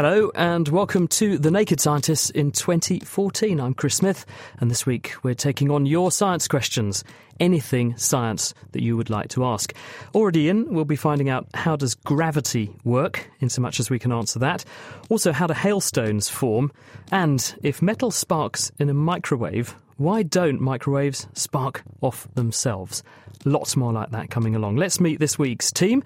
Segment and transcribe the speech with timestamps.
[0.00, 3.60] Hello and welcome to The Naked Scientists in 2014.
[3.60, 4.24] I'm Chris Smith,
[4.60, 7.02] and this week we're taking on your science questions.
[7.40, 9.74] Anything science that you would like to ask.
[10.14, 13.98] Already in, we'll be finding out how does gravity work, in so much as we
[13.98, 14.64] can answer that.
[15.08, 16.70] Also, how do hailstones form,
[17.10, 23.02] and if metal sparks in a microwave, why don't microwaves spark off themselves?
[23.44, 24.76] Lots more like that coming along.
[24.76, 26.02] Let's meet this week's team.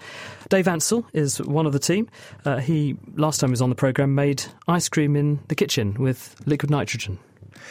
[0.49, 2.09] Dave Ansell is one of the team.
[2.45, 5.93] Uh, he, last time he was on the programme, made ice cream in the kitchen
[5.95, 7.19] with liquid nitrogen.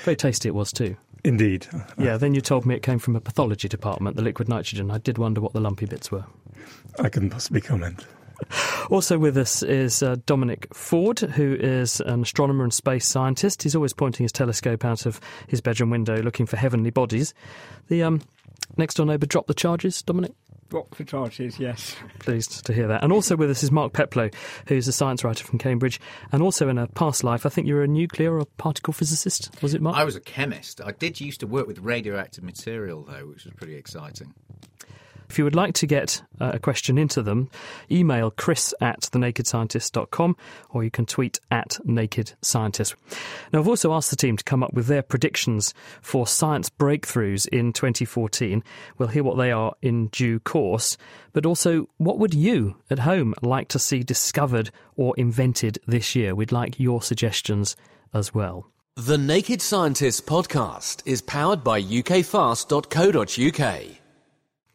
[0.05, 0.97] Very tasty it was too.
[1.25, 1.67] Indeed.
[1.99, 4.91] Yeah, then you told me it came from a pathology department, the liquid nitrogen.
[4.91, 6.25] I did wonder what the lumpy bits were.
[6.99, 8.05] I couldn't possibly comment.
[8.91, 13.63] Also with us is uh, Dominic Ford, who is an astronomer and space scientist.
[13.63, 17.35] He's always pointing his telescope out of his bedroom window looking for heavenly bodies.
[17.89, 18.23] The um,
[18.77, 20.33] next door neighbour dropped the charges, Dominic?
[20.69, 21.95] Drop the charges, yes.
[22.21, 23.05] Pleased to hear that.
[23.05, 24.31] And also with us is Mark Peplow,
[24.69, 26.01] who's a science writer from Cambridge,
[26.33, 29.51] and also in a past life, I think you were a nuclear or particle physicist,
[29.61, 29.97] was it, Mark?
[29.97, 30.81] I was a chemist.
[30.81, 34.33] I did used to work with radioactive material, though, which was pretty exciting.
[35.33, 37.49] If you would like to get uh, a question into them,
[37.91, 40.37] email chris at thenakedscientist.com
[40.69, 42.95] or you can tweet at Naked Scientist.
[43.51, 47.49] Now, I've also asked the team to come up with their predictions for science breakthroughs
[47.49, 48.63] in 2014.
[48.99, 50.99] We'll hear what they are in due course,
[51.33, 56.35] but also what would you at home like to see discovered or invented this year?
[56.35, 57.75] We'd like your suggestions
[58.13, 58.67] as well.
[58.97, 64.02] The Naked Scientist podcast is powered by ukfast.co.uk.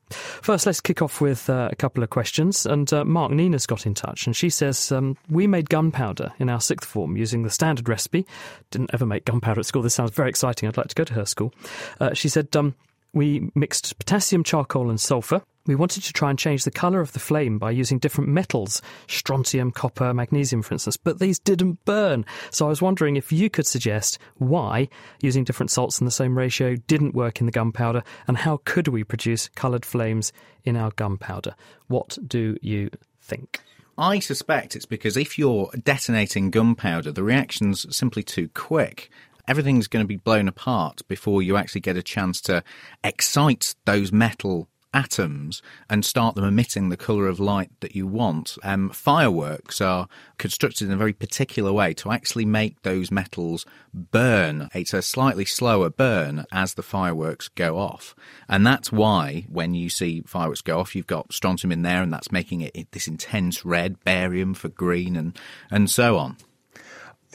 [0.10, 2.66] First, let's kick off with uh, a couple of questions.
[2.66, 6.50] And uh, Mark Nina's got in touch, and she says um, we made gunpowder in
[6.50, 8.26] our sixth form using the standard recipe.
[8.72, 9.82] Didn't ever make gunpowder at school.
[9.82, 10.68] This sounds very exciting.
[10.68, 11.54] I'd like to go to her school.
[12.00, 12.76] Uh, she said um,
[13.14, 15.42] we mixed potassium, charcoal, and sulfur.
[15.66, 18.82] We wanted to try and change the colour of the flame by using different metals,
[19.08, 22.26] strontium, copper, magnesium, for instance, but these didn't burn.
[22.52, 24.88] So I was wondering if you could suggest why
[25.22, 28.88] using different salts in the same ratio didn't work in the gunpowder, and how could
[28.88, 30.32] we produce coloured flames
[30.64, 31.54] in our gunpowder?
[31.88, 32.90] What do you
[33.22, 33.62] think?
[33.98, 39.10] I suspect it's because if you're detonating gunpowder, the reaction's simply too quick.
[39.48, 42.64] Everything's going to be blown apart before you actually get a chance to
[43.04, 48.58] excite those metal atoms and start them emitting the colour of light that you want.
[48.64, 50.08] Um, fireworks are
[50.38, 54.70] constructed in a very particular way to actually make those metals burn.
[54.74, 58.16] It's a slightly slower burn as the fireworks go off.
[58.50, 62.12] And that's why when you see fireworks go off, you've got strontium in there and
[62.12, 65.38] that's making it this intense red, barium for green and,
[65.70, 66.38] and so on.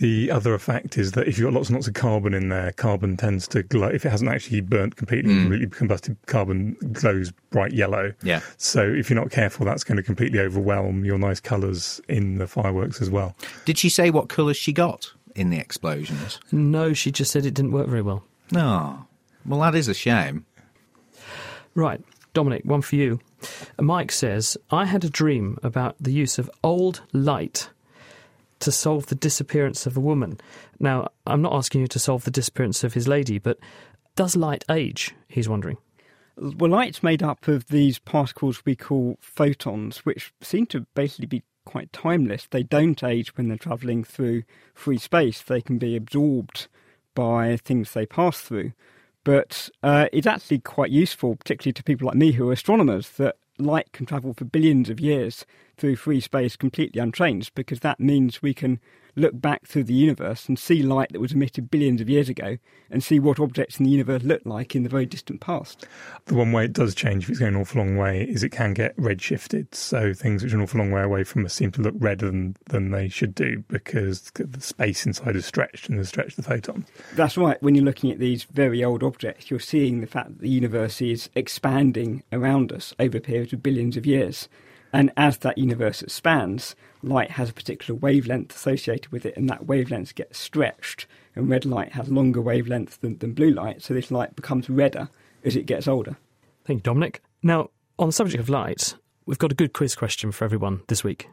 [0.03, 2.73] The other effect is that if you've got lots and lots of carbon in there,
[2.73, 3.87] carbon tends to glow.
[3.87, 5.43] If it hasn't actually burnt completely, Mm.
[5.43, 8.13] completely combusted, carbon glows bright yellow.
[8.25, 8.41] Yeah.
[8.57, 12.49] So if you're not careful, that's going to completely overwhelm your nice colours in the
[12.49, 13.37] fireworks as well.
[13.65, 16.41] Did she say what colours she got in the explosions?
[16.51, 18.25] No, she just said it didn't work very well.
[18.51, 19.07] No.
[19.47, 20.45] well, that is a shame.
[21.77, 22.01] Right,
[22.35, 23.21] Dominic, one for you.
[23.81, 27.71] Mike says, I had a dream about the use of old light
[28.63, 30.39] to solve the disappearance of a woman.
[30.79, 33.59] Now, I'm not asking you to solve the disappearance of his lady, but
[34.17, 35.15] does light age?
[35.29, 35.79] He's wondering.
[36.37, 41.43] Well, light's made up of these particles we call photons, which seem to basically be
[41.65, 42.47] quite timeless.
[42.51, 44.45] They don't age when they're travelling through
[44.75, 45.43] free space.
[45.43, 46.69] They can be absorbed
[47.15, 48.73] by things they pass through.
[49.25, 53.37] But uh, it's actually quite useful, particularly to people like me who are astronomers, that
[53.59, 55.45] light can travel for billions of years
[55.83, 58.79] through free space completely unchanged, because that means we can
[59.17, 62.57] look back through the universe and see light that was emitted billions of years ago
[62.89, 65.85] and see what objects in the universe looked like in the very distant past.
[66.27, 68.51] The one way it does change if it's going an awful long way is it
[68.51, 69.75] can get redshifted.
[69.75, 72.27] So things which are an awful long way away from us seem to look redder
[72.27, 76.45] than, than they should do because the space inside is stretched and has stretched the
[76.45, 76.87] photons.
[77.15, 77.61] That's right.
[77.61, 81.03] When you're looking at these very old objects, you're seeing the fact that the universe
[81.03, 84.49] is expanding around us over a period of billions of years.
[84.93, 89.67] And as that universe expands, light has a particular wavelength associated with it, and that
[89.67, 91.07] wavelength gets stretched.
[91.35, 95.09] And red light has longer wavelengths than, than blue light, so this light becomes redder
[95.45, 96.17] as it gets older.
[96.65, 97.23] Thank you, Dominic.
[97.43, 98.95] Now, on the subject of light,
[99.27, 101.29] we've got a good quiz question for everyone this week.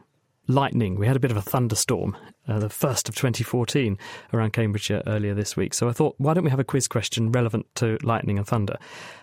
[0.46, 0.96] Lightning.
[0.96, 2.16] We had a bit of a thunderstorm,
[2.48, 3.96] uh, the first of 2014,
[4.32, 5.74] around Cambridgeshire earlier this week.
[5.74, 8.76] So I thought, why don't we have a quiz question relevant to lightning and thunder?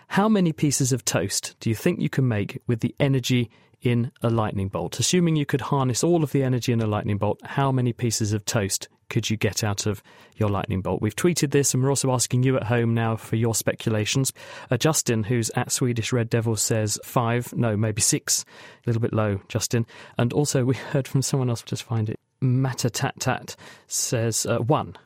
[0.06, 3.50] How many pieces of toast do you think you can make with the energy
[3.82, 4.98] in a lightning bolt?
[4.98, 8.32] Assuming you could harness all of the energy in a lightning bolt, how many pieces
[8.32, 10.02] of toast could you get out of
[10.36, 11.00] your lightning bolt?
[11.00, 14.32] We've tweeted this and we're also asking you at home now for your speculations.
[14.70, 18.44] Uh, Justin, who's at Swedish Red Devil, says five, no, maybe six.
[18.86, 19.86] A little bit low, Justin.
[20.18, 22.18] And also, we heard from someone else, just find it.
[22.42, 24.96] Matatat says uh, one.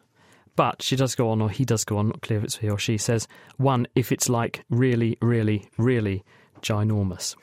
[0.55, 2.69] But she does go on, or he does go on, not clear if it's he
[2.69, 3.27] or she, says
[3.57, 6.25] one if it's like really, really, really
[6.62, 7.37] ginormous.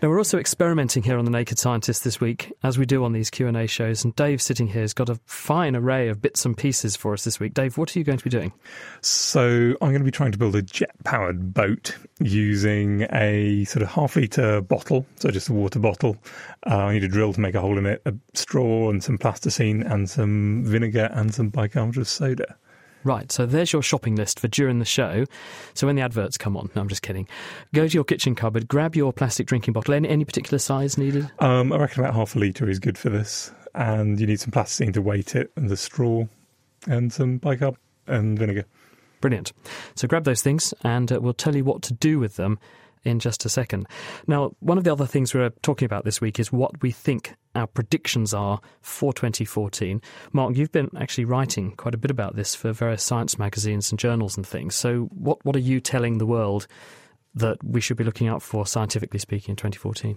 [0.00, 3.12] Now we're also experimenting here on the Naked Scientist this week, as we do on
[3.12, 4.04] these Q and A shows.
[4.04, 7.24] And Dave, sitting here, has got a fine array of bits and pieces for us
[7.24, 7.54] this week.
[7.54, 8.52] Dave, what are you going to be doing?
[9.00, 13.88] So I'm going to be trying to build a jet-powered boat using a sort of
[13.88, 16.16] half-liter bottle, so just a water bottle.
[16.64, 19.18] Uh, I need a drill to make a hole in it, a straw and some
[19.18, 22.56] plasticine and some vinegar and some bicarbonate of soda.
[23.06, 25.26] Right, so there's your shopping list for during the show.
[25.74, 27.28] So when the adverts come on, no, I'm just kidding.
[27.72, 29.94] Go to your kitchen cupboard, grab your plastic drinking bottle.
[29.94, 31.30] Any, any particular size needed?
[31.38, 33.52] Um, I reckon about half a litre is good for this.
[33.76, 36.24] And you need some plasticine to weight it, and the straw,
[36.88, 37.76] and some bicarb
[38.08, 38.64] and vinegar.
[39.20, 39.52] Brilliant.
[39.94, 42.58] So grab those things, and uh, we'll tell you what to do with them
[43.06, 43.86] in just a second.
[44.26, 47.34] Now, one of the other things we're talking about this week is what we think
[47.54, 50.02] our predictions are for 2014.
[50.32, 53.98] Mark, you've been actually writing quite a bit about this for various science magazines and
[53.98, 54.74] journals and things.
[54.74, 56.66] So, what, what are you telling the world
[57.36, 60.16] that we should be looking out for, scientifically speaking, in 2014?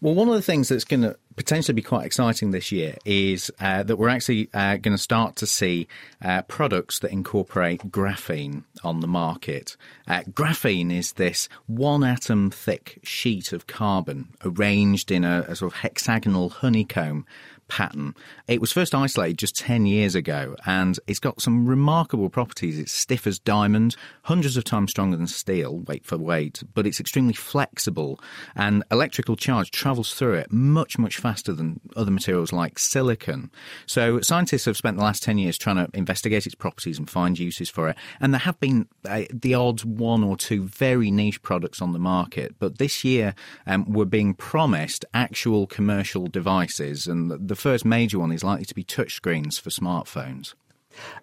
[0.00, 3.50] Well, one of the things that's going to potentially be quite exciting this year is
[3.60, 5.88] uh, that we're actually uh, going to start to see
[6.22, 9.76] uh, products that incorporate graphene on the market.
[10.06, 15.72] Uh, graphene is this one atom thick sheet of carbon arranged in a, a sort
[15.72, 17.26] of hexagonal honeycomb
[17.72, 18.14] pattern.
[18.48, 22.78] It was first isolated just 10 years ago and it's got some remarkable properties.
[22.78, 27.00] It's stiff as diamond, hundreds of times stronger than steel, weight for weight, but it's
[27.00, 28.20] extremely flexible
[28.54, 33.50] and electrical charge travels through it much, much faster than other materials like silicon.
[33.86, 37.38] So scientists have spent the last 10 years trying to investigate its properties and find
[37.38, 37.96] uses for it.
[38.20, 41.98] And there have been uh, the odd one or two very niche products on the
[41.98, 43.34] market, but this year
[43.66, 48.74] um, we're being promised actual commercial devices and the first major one is likely to
[48.74, 50.54] be touchscreens for smartphones.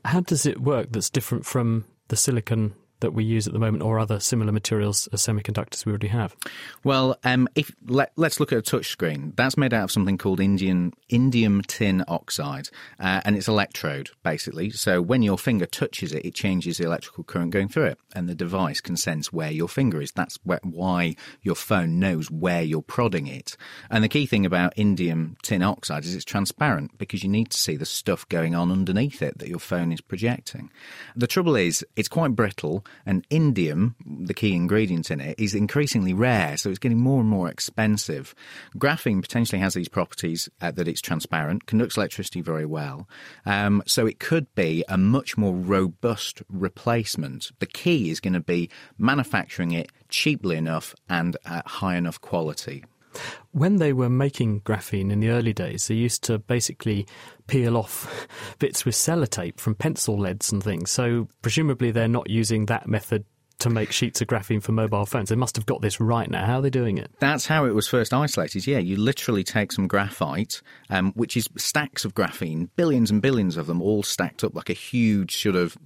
[0.05, 3.83] How does it work that's different from the silicon that we use at the moment
[3.83, 6.35] or other similar materials as semiconductors we already have?
[6.83, 9.35] Well, um, if let, us look at a touchscreen.
[9.35, 12.69] That's made out of something called indium, indium tin oxide,
[12.99, 14.69] uh, and it's electrode basically.
[14.69, 18.27] So when your finger touches it, it changes the electrical current going through it, and
[18.27, 20.11] the device can sense where your finger is.
[20.11, 23.55] That's why your phone knows where you're prodding it.
[23.89, 27.57] And the key thing about indium tin oxide is it's transparent because you need to
[27.57, 30.69] see the stuff going on underneath it that your phone is projecting.
[31.15, 36.13] The trouble is, it's quite brittle and indium, the key ingredient in it, is increasingly
[36.13, 38.35] rare, so it's getting more and more expensive.
[38.77, 43.07] Graphene potentially has these properties uh, that it's transparent, conducts electricity very well,
[43.45, 47.51] um, so it could be a much more robust replacement.
[47.59, 52.83] The key is going to be manufacturing it cheaply enough and at high enough quality.
[53.51, 57.07] When they were making graphene in the early days, they used to basically
[57.47, 58.27] peel off
[58.59, 60.91] bits with sellotape from pencil leads and things.
[60.91, 63.25] So presumably they're not using that method
[63.59, 65.29] to make sheets of graphene for mobile phones.
[65.29, 66.45] They must have got this right now.
[66.45, 67.11] How are they doing it?
[67.19, 68.65] That's how it was first isolated.
[68.65, 73.57] Yeah, you literally take some graphite, um, which is stacks of graphene, billions and billions
[73.57, 75.77] of them, all stacked up like a huge sort of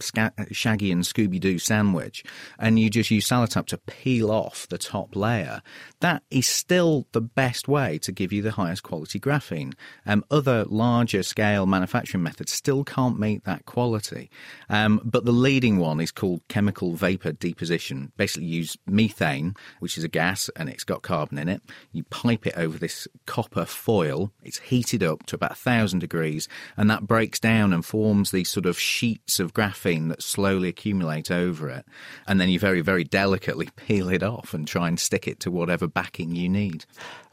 [0.52, 2.24] Shaggy and Scooby Doo sandwich,
[2.60, 5.64] and you just use sellotape to peel off the top layer.
[6.00, 9.74] That is still the best way to give you the highest quality graphene.
[10.06, 14.30] Um, other larger scale manufacturing methods still can't meet that quality,
[14.70, 18.12] um, but the leading one is called chemical vapor deposition position.
[18.18, 21.62] Basically, use methane, which is a gas and it's got carbon in it.
[21.94, 24.34] You pipe it over this copper foil.
[24.44, 28.66] It's heated up to about 1,000 degrees, and that breaks down and forms these sort
[28.66, 31.86] of sheets of graphene that slowly accumulate over it.
[32.28, 35.52] And then you very, very delicately peel it off and try and stick it to
[35.52, 36.84] whatever backing you need.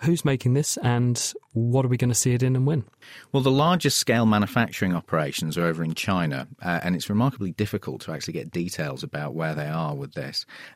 [0.02, 1.20] Who's making this and
[1.52, 2.84] what are we going to see it in and when?
[3.32, 8.00] Well, the largest scale manufacturing operations are over in China, uh, and it's remarkably difficult
[8.02, 10.14] to actually get details about where they are with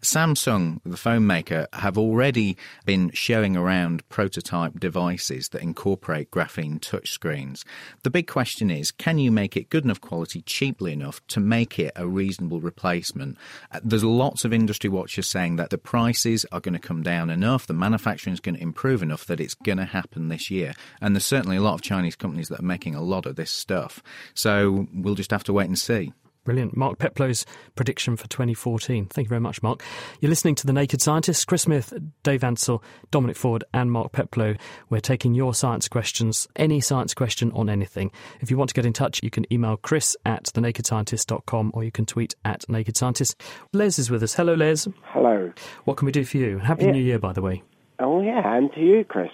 [0.02, 7.64] Samsung, the phone maker, have already been showing around prototype devices that incorporate graphene touchscreens.
[8.02, 11.78] The big question is can you make it good enough quality cheaply enough to make
[11.78, 13.36] it a reasonable replacement?
[13.70, 17.30] Uh, there's lots of industry watchers saying that the prices are going to come down
[17.30, 20.74] enough, the manufacturing is going to improve enough that it's going to happen this year.
[21.00, 23.50] And there's certainly a lot of Chinese companies that are making a lot of this
[23.50, 24.02] stuff.
[24.34, 26.12] So we'll just have to wait and see.
[26.44, 26.76] Brilliant.
[26.76, 29.06] Mark Peplow's prediction for 2014.
[29.06, 29.82] Thank you very much, Mark.
[30.20, 31.44] You're listening to The Naked Scientists.
[31.44, 34.54] Chris Smith, Dave Ansell, Dominic Ford, and Mark Peplow.
[34.90, 38.12] We're taking your science questions, any science question on anything.
[38.40, 41.90] If you want to get in touch, you can email chris at thenakedscientist.com or you
[41.90, 43.40] can tweet at Naked Scientist.
[43.72, 44.34] Les is with us.
[44.34, 44.86] Hello, Les.
[45.04, 45.52] Hello.
[45.84, 46.58] What can we do for you?
[46.58, 46.92] Happy Yeah.
[46.92, 47.62] New Year, by the way.
[47.98, 49.30] Oh yeah, and to you, Chris.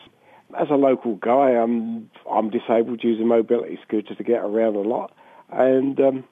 [0.61, 5.13] As a local guy, I'm I'm disabled, using mobility scooter to get around a lot,
[5.51, 6.25] and um,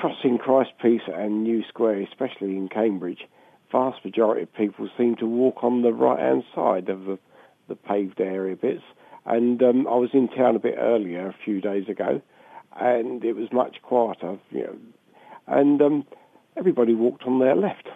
[0.00, 3.20] crossing Christ's Pieces and New Square, especially in Cambridge,
[3.70, 7.18] vast majority of people seem to walk on the right hand side of the
[7.68, 8.82] the paved area bits.
[9.26, 12.20] And um, I was in town a bit earlier, a few days ago,
[12.78, 14.76] and it was much quieter, you know,
[15.46, 16.06] and um,
[16.56, 17.88] everybody walked on their left.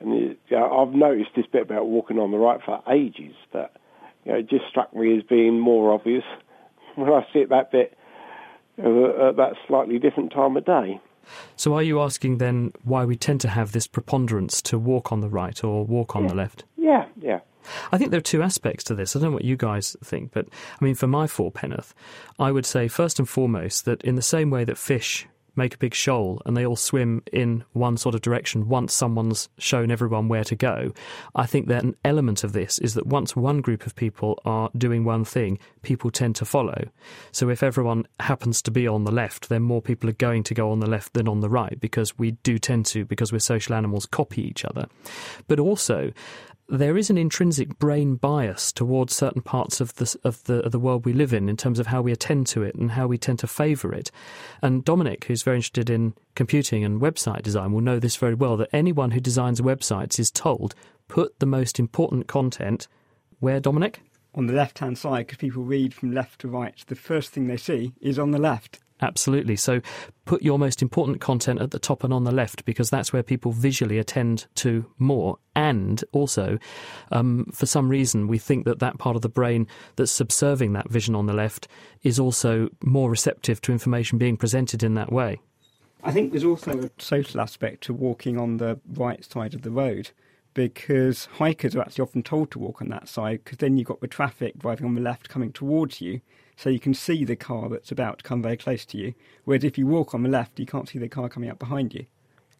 [0.00, 3.76] And you know, I've noticed this bit about walking on the right for ages, but
[4.24, 6.24] you know, it just struck me as being more obvious
[6.94, 7.98] when I see it that bit
[8.78, 11.00] uh, at that slightly different time of day.
[11.56, 15.20] So, are you asking then why we tend to have this preponderance to walk on
[15.20, 16.64] the right or walk on the left?
[16.76, 17.40] Yeah, yeah.
[17.90, 19.14] I think there are two aspects to this.
[19.14, 20.46] I don't know what you guys think, but
[20.80, 21.94] I mean, for my four penneth,
[22.38, 25.78] I would say first and foremost that in the same way that fish make a
[25.78, 30.28] big shoal and they all swim in one sort of direction once someone's shown everyone
[30.28, 30.92] where to go,
[31.34, 34.70] I think that an element of this is that once one group of people are
[34.76, 36.88] doing one thing, people tend to follow.
[37.32, 40.54] So if everyone happens to be on the left, then more people are going to
[40.54, 43.38] go on the left than on the right because we do tend to, because we're
[43.38, 44.86] social animals, copy each other.
[45.48, 46.12] But also,
[46.68, 50.78] there is an intrinsic brain bias towards certain parts of the of the of the
[50.78, 53.18] world we live in in terms of how we attend to it and how we
[53.18, 54.10] tend to favour it.
[54.62, 58.56] And Dominic, who's very interested in computing and website design, will know this very well.
[58.56, 60.74] That anyone who designs websites is told
[61.08, 62.88] put the most important content
[63.38, 63.60] where.
[63.60, 64.00] Dominic.
[64.34, 67.46] On the left hand side, because people read from left to right, the first thing
[67.46, 68.80] they see is on the left.
[69.02, 69.56] Absolutely.
[69.56, 69.80] So
[70.24, 73.22] put your most important content at the top and on the left because that's where
[73.22, 75.38] people visually attend to more.
[75.54, 76.58] And also,
[77.12, 80.88] um, for some reason, we think that that part of the brain that's subserving that
[80.88, 81.68] vision on the left
[82.02, 85.40] is also more receptive to information being presented in that way.
[86.02, 89.70] I think there's also a social aspect to walking on the right side of the
[89.70, 90.10] road
[90.54, 94.00] because hikers are actually often told to walk on that side because then you've got
[94.00, 96.20] the traffic driving on the left coming towards you
[96.56, 99.14] so you can see the car that's about to come very close to you.
[99.44, 101.94] Whereas if you walk on the left, you can't see the car coming up behind
[101.94, 102.06] you.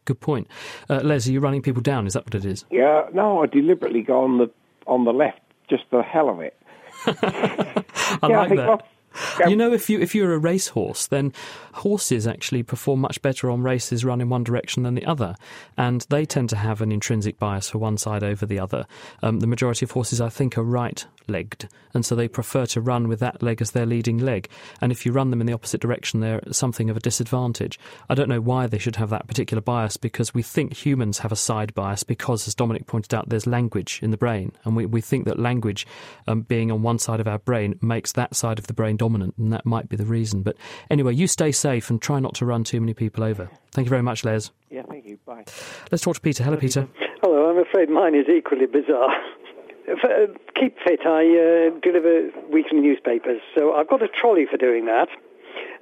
[0.04, 0.46] Good point.
[0.88, 2.06] Uh, Les, are you running people down?
[2.06, 2.64] Is that what it is?
[2.70, 4.50] Yeah, no, I deliberately go on the
[4.86, 6.56] on the left just for the hell of it.
[8.22, 8.68] I yeah, I like think that.
[8.68, 8.82] well,
[9.40, 11.32] yeah, You know, if you if you're a racehorse, then
[11.74, 15.34] horses actually perform much better on races run in one direction than the other,
[15.76, 18.86] and they tend to have an intrinsic bias for one side over the other.
[19.22, 20.62] Um, the majority of horses, I think, are
[21.26, 24.48] right-legged, and so they prefer to run with that leg as their leading leg.
[24.80, 27.78] And if you run them in the opposite direction, they're at something of a disadvantage.
[28.08, 31.32] I don't know why they should have that particular bias because we think humans have
[31.32, 34.86] a side bias because, as Dominic pointed out, there's language in the brain, and we,
[34.86, 35.86] we think that language
[36.26, 39.34] um, being on one side of our brain makes that side of the brain dominant,
[39.38, 40.42] and that might be the reason.
[40.42, 40.56] But
[40.90, 43.48] anyway, you stay safe and try not to run too many people over.
[43.72, 44.50] Thank you very much, Les.
[44.70, 45.18] yeah, thank you.
[45.26, 45.44] Bye.
[45.90, 46.42] Let's talk to Peter.
[46.42, 46.88] Hello, Peter.
[47.22, 49.10] Hello, I'm afraid mine is equally bizarre.
[49.86, 50.26] For, uh,
[50.58, 55.08] keep fit, I uh, deliver weekly newspapers, so I've got a trolley for doing that.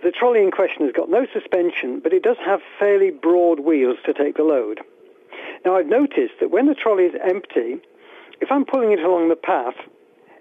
[0.03, 3.97] The trolley in question has got no suspension, but it does have fairly broad wheels
[4.05, 4.81] to take the load.
[5.65, 7.81] Now, I've noticed that when the trolley is empty,
[8.41, 9.77] if I'm pulling it along the path,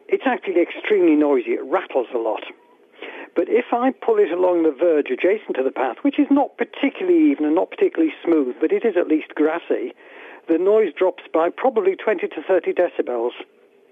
[0.10, 1.52] it's actually extremely noisy.
[1.52, 2.44] It rattles a lot.
[3.36, 6.58] But if I pull it along the verge adjacent to the path, which is not
[6.58, 9.94] particularly even and not particularly smooth, but it is at least grassy,
[10.48, 13.32] the noise drops by probably 20 to 30 decibels.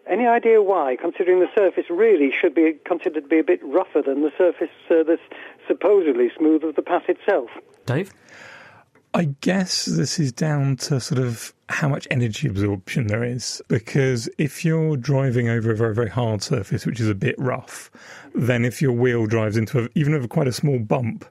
[0.10, 4.02] Any idea why, considering the surface really should be considered to be a bit rougher
[4.02, 5.22] than the surface uh, that's
[5.68, 7.50] supposedly smooth of the path itself?
[7.86, 8.12] Dave?
[9.14, 13.62] I guess this is down to sort of how much energy absorption there is.
[13.68, 17.92] Because if you're driving over a very, very hard surface, which is a bit rough,
[18.34, 21.26] then if your wheel drives into a, even over quite a small bump,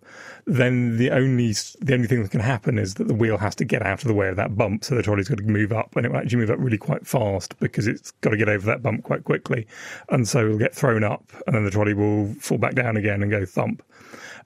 [0.46, 3.64] then the only the only thing that can happen is that the wheel has to
[3.64, 5.94] get out of the way of that bump, so the trolley's got to move up,
[5.96, 8.66] and it will actually move up really quite fast because it's got to get over
[8.66, 9.66] that bump quite quickly,
[10.08, 13.22] and so it'll get thrown up, and then the trolley will fall back down again
[13.22, 13.82] and go thump.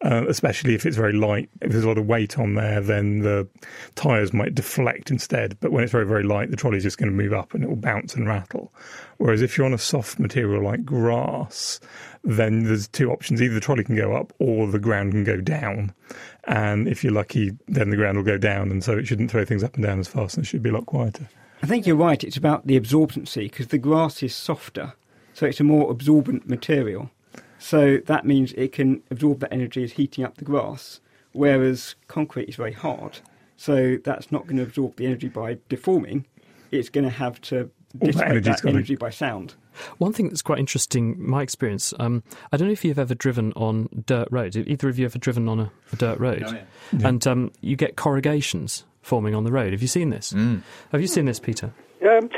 [0.03, 1.49] Uh, especially if it's very light.
[1.61, 3.49] If there's a lot of weight on there, then the
[3.95, 5.57] tyres might deflect instead.
[5.61, 7.69] But when it's very, very light, the trolley's just going to move up and it
[7.69, 8.73] will bounce and rattle.
[9.19, 11.81] Whereas if you're on a soft material like grass,
[12.23, 13.41] then there's two options.
[13.41, 15.95] Either the trolley can go up or the ground can go down.
[16.45, 18.71] And if you're lucky, then the ground will go down.
[18.71, 20.71] And so it shouldn't throw things up and down as fast and it should be
[20.71, 21.29] a lot quieter.
[21.65, 22.23] I think you're right.
[22.23, 24.93] It's about the absorbency because the grass is softer,
[25.33, 27.11] so it's a more absorbent material.
[27.64, 31.00] So that means it can absorb that energy as heating up the grass,
[31.33, 33.21] whereas concrete is very hard.
[33.56, 36.26] So that's not going to absorb the energy by deforming.
[36.71, 39.54] It's going to have to All that dissipate that energy by sound.
[39.97, 43.54] One thing that's quite interesting, my experience, um, I don't know if you've ever driven
[43.54, 44.59] on dirt roads.
[44.59, 46.66] Either of you ever driven on a, a dirt road?
[47.02, 49.73] And um, you get corrugations forming on the road.
[49.73, 50.33] Have you seen this?
[50.92, 51.73] Have you seen this, Peter?
[52.06, 52.28] Um,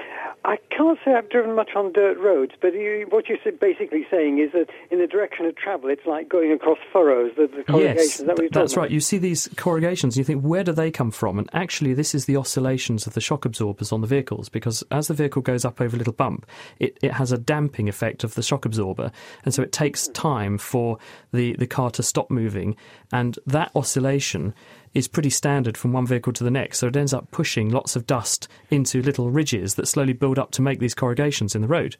[0.46, 4.38] I can't say I've driven much on dirt roads, but you, what you're basically saying
[4.38, 7.32] is that in the direction of travel, it's like going across furrows.
[7.36, 8.20] The, the corrugations.
[8.20, 8.88] Yes, that that's right.
[8.88, 11.40] You see these corrugations and you think, where do they come from?
[11.40, 15.08] And actually, this is the oscillations of the shock absorbers on the vehicles because as
[15.08, 16.46] the vehicle goes up over a little bump,
[16.78, 19.10] it, it has a damping effect of the shock absorber.
[19.44, 20.12] And so it takes hmm.
[20.12, 20.98] time for
[21.32, 22.76] the, the car to stop moving.
[23.12, 24.54] And that oscillation
[24.96, 26.78] is pretty standard from one vehicle to the next.
[26.78, 30.52] So it ends up pushing lots of dust into little ridges that slowly build up
[30.52, 31.96] to make these corrugations in the road.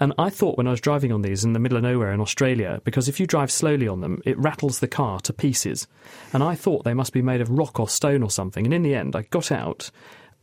[0.00, 2.20] And I thought when I was driving on these in the middle of nowhere in
[2.20, 5.88] Australia, because if you drive slowly on them, it rattles the car to pieces.
[6.34, 8.66] And I thought they must be made of rock or stone or something.
[8.66, 9.90] And in the end, I got out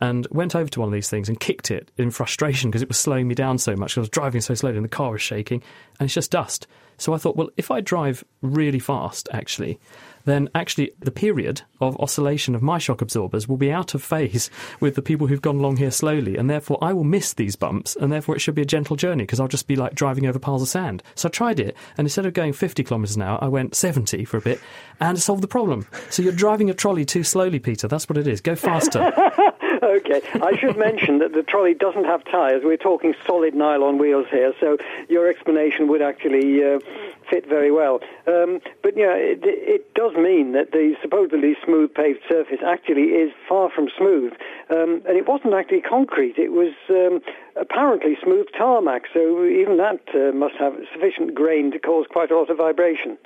[0.00, 2.88] and went over to one of these things and kicked it in frustration because it
[2.88, 3.96] was slowing me down so much.
[3.96, 5.62] I was driving so slowly and the car was shaking,
[6.00, 6.66] and it's just dust.
[6.96, 9.78] So I thought, well, if I drive really fast, actually,
[10.24, 14.50] then actually the period of oscillation of my shock absorbers will be out of phase
[14.80, 17.96] with the people who've gone along here slowly, and therefore I will miss these bumps,
[17.96, 20.38] and therefore it should be a gentle journey because I'll just be like driving over
[20.38, 21.02] piles of sand.
[21.14, 24.24] So I tried it, and instead of going 50 kilometres an hour, I went 70
[24.24, 24.60] for a bit,
[25.00, 25.86] and solved the problem.
[26.10, 27.88] So you're driving a trolley too slowly, Peter.
[27.88, 28.40] That's what it is.
[28.40, 29.12] Go faster.
[29.84, 32.62] Okay, I should mention that the trolley doesn't have tyres.
[32.64, 34.78] We're talking solid nylon wheels here, so
[35.10, 36.80] your explanation would actually uh,
[37.28, 38.00] fit very well.
[38.26, 43.32] Um, but yeah, it, it does mean that the supposedly smooth paved surface actually is
[43.46, 44.32] far from smooth,
[44.70, 46.38] um, and it wasn't actually concrete.
[46.38, 47.20] It was um,
[47.54, 49.02] apparently smooth tarmac.
[49.12, 53.18] So even that uh, must have sufficient grain to cause quite a lot of vibration.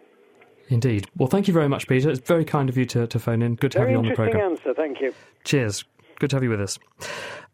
[0.71, 1.07] Indeed.
[1.17, 2.11] Well, thank you very much, Peter.
[2.11, 3.55] It's very kind of you to, to phone in.
[3.55, 4.51] Good to Very have you on the programme.
[4.51, 4.75] interesting answer.
[4.75, 5.15] Thank you.
[5.45, 5.85] Cheers.
[6.19, 6.81] Good to have you with us.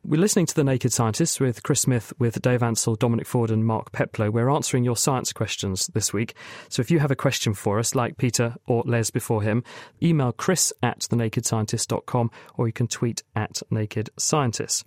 [0.07, 3.66] We're listening to The Naked Scientists with Chris Smith, with Dave Ansell, Dominic Ford, and
[3.66, 4.31] Mark Peplow.
[4.31, 6.35] We're answering your science questions this week.
[6.70, 9.64] So if you have a question for us, like Peter or Les before him,
[10.03, 14.83] email chris at thenakedscientist.com or you can tweet at Naked Scientists.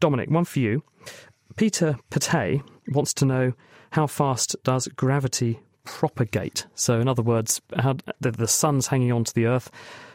[0.00, 0.82] Dominic, one for you.
[1.56, 3.52] Peter Pate wants to know
[3.90, 6.66] how fast does gravity propagate?
[6.74, 9.70] So, in other words, how the, the sun's hanging onto the Earth.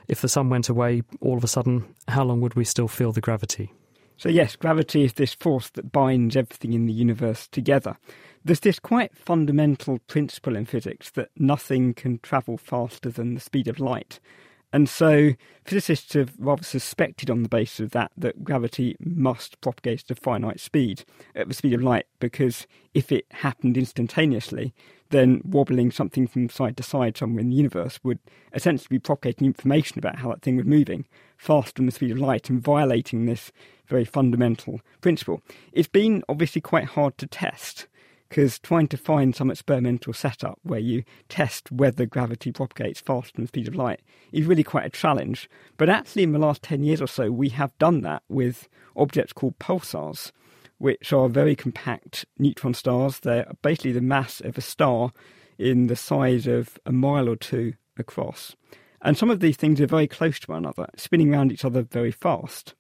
[0.08, 3.12] If the sun went away, all of a sudden, how long would we still feel
[3.12, 3.72] the gravity?
[4.18, 7.98] So, yes, gravity is this force that binds everything in the universe together.
[8.46, 13.68] There's this quite fundamental principle in physics that nothing can travel faster than the speed
[13.68, 14.20] of light.
[14.74, 15.34] And so
[15.66, 20.20] physicists have rather suspected on the basis of that that gravity must propagate at a
[20.20, 24.74] finite speed, at the speed of light, because if it happened instantaneously,
[25.14, 28.20] then wobbling something from side to side somewhere in the universe would
[28.54, 31.06] essentially be propagating information about how that thing was moving
[31.38, 33.52] faster than the speed of light and violating this
[33.88, 35.42] very fundamental principle.
[35.72, 37.88] It's been obviously quite hard to test
[38.34, 43.44] because trying to find some experimental setup where you test whether gravity propagates faster than
[43.44, 45.48] the speed of light is really quite a challenge.
[45.78, 49.34] But actually, in the last 10 years or so, we have done that with objects
[49.34, 50.32] called pulsars,
[50.84, 53.22] which are very compact neutron stars.
[53.22, 55.14] They're basically the mass of a star
[55.58, 58.54] in the size of a mile or two across.
[59.02, 61.84] And some of these things are very close to one another, spinning around each other
[61.84, 62.76] very fast.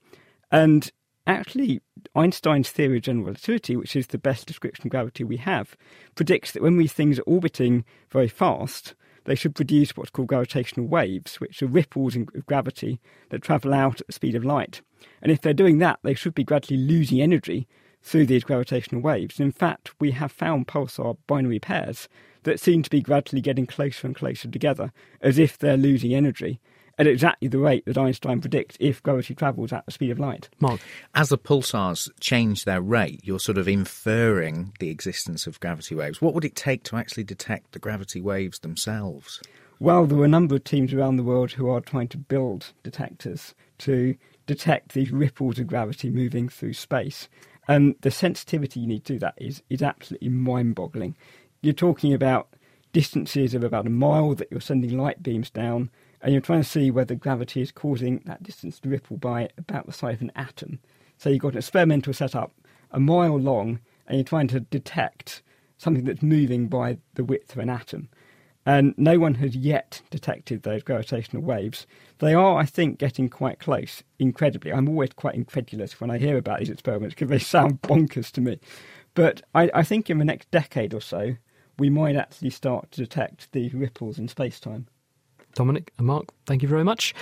[0.51, 0.91] And
[1.25, 1.81] actually,
[2.13, 5.77] Einstein's theory of general relativity, which is the best description of gravity we have,
[6.13, 10.87] predicts that when these things are orbiting very fast, they should produce what's called gravitational
[10.87, 14.81] waves, which are ripples of gravity that travel out at the speed of light.
[15.21, 17.65] And if they're doing that, they should be gradually losing energy
[18.03, 19.39] through these gravitational waves.
[19.39, 22.07] In fact, we have found pulsar binary pairs
[22.43, 26.59] that seem to be gradually getting closer and closer together, as if they're losing energy
[26.97, 30.49] at exactly the rate that Einstein predicts if gravity travels at the speed of light.
[30.59, 30.79] Mark,
[31.15, 36.21] As the pulsars change their rate, you're sort of inferring the existence of gravity waves.
[36.21, 39.41] What would it take to actually detect the gravity waves themselves?
[39.79, 42.73] Well, there are a number of teams around the world who are trying to build
[42.83, 47.27] detectors to detect these ripples of gravity moving through space.
[47.67, 51.15] And the sensitivity you need to do that is, is absolutely mind boggling.
[51.62, 52.49] You're talking about
[52.91, 55.89] distances of about a mile that you're sending light beams down,
[56.21, 59.86] and you're trying to see whether gravity is causing that distance to ripple by about
[59.86, 60.80] the size of an atom.
[61.17, 62.52] So you've got an experimental setup
[62.91, 65.41] a mile long, and you're trying to detect
[65.78, 68.10] something that's moving by the width of an atom.
[68.65, 71.86] And no one has yet detected those gravitational waves.
[72.19, 74.71] They are, I think, getting quite close, incredibly.
[74.71, 78.41] I'm always quite incredulous when I hear about these experiments because they sound bonkers to
[78.41, 78.60] me.
[79.15, 81.36] But I, I think in the next decade or so,
[81.78, 84.88] we might actually start to detect these ripples in space time.
[85.56, 87.13] Dominic and Mark, thank you very much.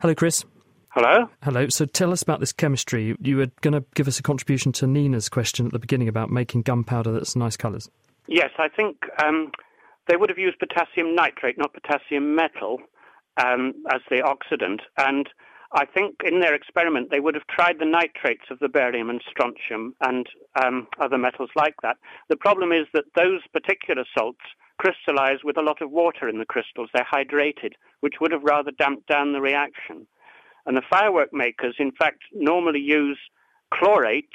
[0.00, 0.44] Hello, Chris.
[0.90, 1.28] Hello.
[1.42, 1.68] Hello.
[1.68, 3.16] So tell us about this chemistry.
[3.20, 6.30] You were going to give us a contribution to Nina's question at the beginning about
[6.30, 7.90] making gunpowder that's nice colours.
[8.28, 9.50] Yes, I think um,
[10.08, 12.78] they would have used potassium nitrate, not potassium metal,
[13.36, 14.80] um, as the oxidant.
[14.98, 15.28] And
[15.72, 19.20] I think in their experiment they would have tried the nitrates of the barium and
[19.28, 20.26] strontium and
[20.62, 21.96] um, other metals like that.
[22.28, 24.44] The problem is that those particular salts
[24.78, 26.90] crystallize with a lot of water in the crystals.
[26.92, 30.06] They're hydrated, which would have rather damped down the reaction.
[30.66, 33.18] And the firework makers, in fact, normally use
[33.72, 34.26] chlorates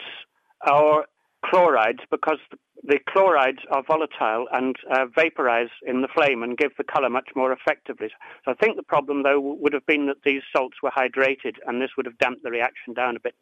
[0.70, 1.06] or
[1.46, 2.40] chlorides because
[2.84, 7.30] the chlorides are volatile and uh, vaporize in the flame and give the color much
[7.36, 8.10] more effectively.
[8.46, 11.82] So I think the problem, though, would have been that these salts were hydrated and
[11.82, 13.36] this would have damped the reaction down a bit.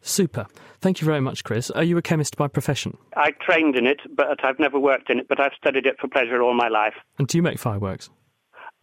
[0.00, 0.46] Super.
[0.80, 1.70] Thank you very much, Chris.
[1.70, 2.98] Are you a chemist by profession?
[3.16, 6.08] I trained in it, but I've never worked in it, but I've studied it for
[6.08, 6.94] pleasure all my life.
[7.18, 8.10] And do you make fireworks?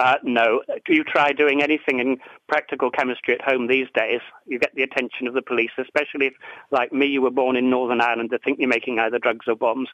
[0.01, 0.63] Uh, no.
[0.85, 4.19] Do you try doing anything in practical chemistry at home these days?
[4.47, 6.33] You get the attention of the police, especially if,
[6.71, 8.31] like me, you were born in Northern Ireland.
[8.31, 9.89] They think you're making either drugs or bombs.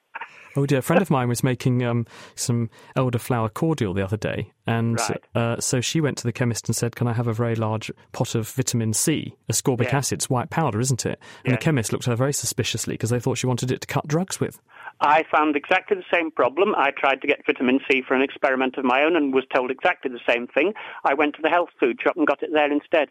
[0.55, 4.53] Oh dear, a friend of mine was making um, some elderflower cordial the other day,
[4.65, 5.23] and right.
[5.35, 7.91] uh, so she went to the chemist and said, "Can I have a very large
[8.13, 9.97] pot of vitamin C, ascorbic yeah.
[9.97, 10.19] acid?
[10.19, 11.51] It's white powder, isn't it?" And yeah.
[11.51, 14.07] the chemist looked at her very suspiciously because they thought she wanted it to cut
[14.07, 14.59] drugs with.
[14.99, 16.73] I found exactly the same problem.
[16.75, 19.69] I tried to get vitamin C for an experiment of my own and was told
[19.69, 20.73] exactly the same thing.
[21.03, 23.09] I went to the health food shop and got it there instead.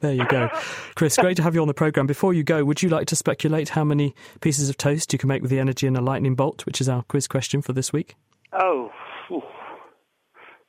[0.00, 0.48] There you go.
[0.94, 2.06] Chris, great to have you on the programme.
[2.06, 5.28] Before you go, would you like to speculate how many pieces of toast you can
[5.28, 7.92] make with the energy in a lightning bolt, which is our quiz question for this
[7.92, 8.14] week?
[8.52, 8.92] Oh,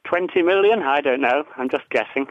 [0.09, 0.81] 20 million?
[0.81, 1.43] I don't know.
[1.57, 2.25] I'm just guessing.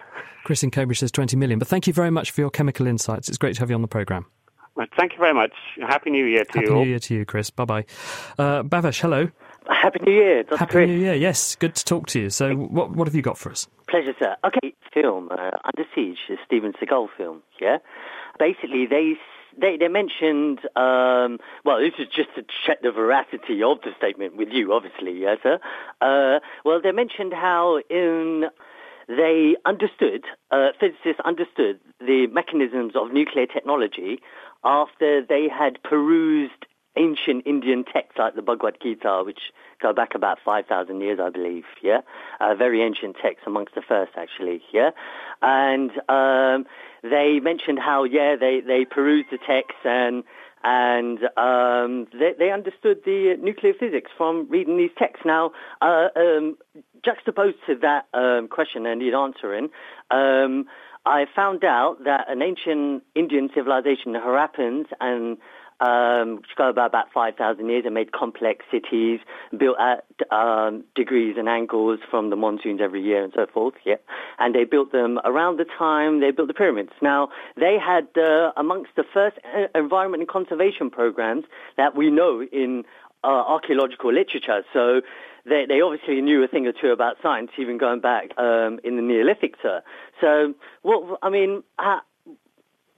[0.45, 1.59] Chris in Cambridge says 20 million.
[1.59, 3.29] But thank you very much for your chemical insights.
[3.29, 4.27] It's great to have you on the programme.
[4.75, 5.53] Well, thank you very much.
[5.89, 6.89] Happy New Year to Happy you Happy New.
[6.91, 7.51] Year to you, Chris.
[7.51, 7.85] Bye bye.
[8.39, 9.31] Uh, Bhavesh, hello.
[9.69, 10.45] Happy New Year.
[10.45, 10.89] That's Happy Chris.
[10.89, 11.15] New Year.
[11.15, 12.31] Yes, good to talk to you.
[12.31, 13.67] So, what what have you got for us?
[13.89, 14.37] Pleasure, sir.
[14.45, 17.43] Okay, film uh, Under Siege, a Steven Seagal film.
[17.61, 17.79] Yeah,
[18.39, 19.15] basically they
[19.61, 20.61] they they mentioned.
[20.77, 25.21] Um, well, this is just to check the veracity of the statement with you, obviously,
[25.21, 25.59] yes, sir.
[26.01, 28.47] Uh, well, they mentioned how in
[29.09, 34.21] they understood, uh, physicists understood the mechanisms of nuclear technology
[34.65, 36.67] after they had perused
[36.99, 39.41] ancient Indian texts like the Bhagavad Gita, which
[39.81, 42.01] go back about 5,000 years, I believe, yeah?
[42.41, 44.91] Uh, very ancient texts, amongst the first, actually, yeah?
[45.41, 46.67] And um,
[47.03, 50.25] they mentioned how, yeah, they, they perused the texts and
[50.65, 55.25] and um, they, they, understood the nuclear physics from reading these texts.
[55.25, 56.59] Now, uh, um,
[57.05, 59.69] juxtaposed to that um, question and the answering,
[60.11, 60.67] um,
[61.07, 65.39] I found out that an ancient Indian civilization, the Harappans, and
[65.81, 69.21] um, go about about 5,000 years and made complex cities,
[69.57, 73.97] built at um, degrees and angles from the monsoons every year and so forth, yeah.
[74.39, 76.93] And they built them around the time they built the pyramids.
[77.01, 81.45] Now, they had uh, amongst the first uh, environment and conservation programs
[81.77, 82.85] that we know in
[83.25, 84.63] uh, archaeological literature.
[84.73, 85.03] So
[85.45, 88.97] they, they obviously knew a thing or two about science, even going back um, in
[88.97, 89.83] the Neolithic, sir.
[90.21, 91.63] So, what I mean,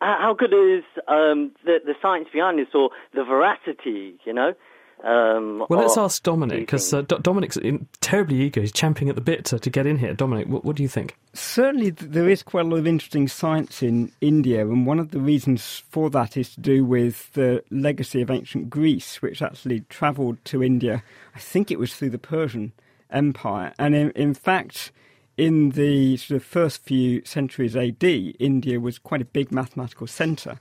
[0.00, 4.18] how, how good is um, the, the science behind this, or the veracity?
[4.24, 4.54] You know.
[5.02, 8.60] Um, well, let's ask Dominic because uh, D- Dominic's in, terribly eager.
[8.60, 10.12] He's champing at the bit to, to get in here.
[10.12, 11.16] Dominic, what, what do you think?
[11.32, 15.20] Certainly, there is quite a lot of interesting science in India, and one of the
[15.20, 20.44] reasons for that is to do with the legacy of ancient Greece, which actually travelled
[20.46, 21.02] to India.
[21.34, 22.72] I think it was through the Persian
[23.10, 24.92] Empire, and in, in fact,
[25.40, 30.60] in the sort of first few centuries AD, India was quite a big mathematical centre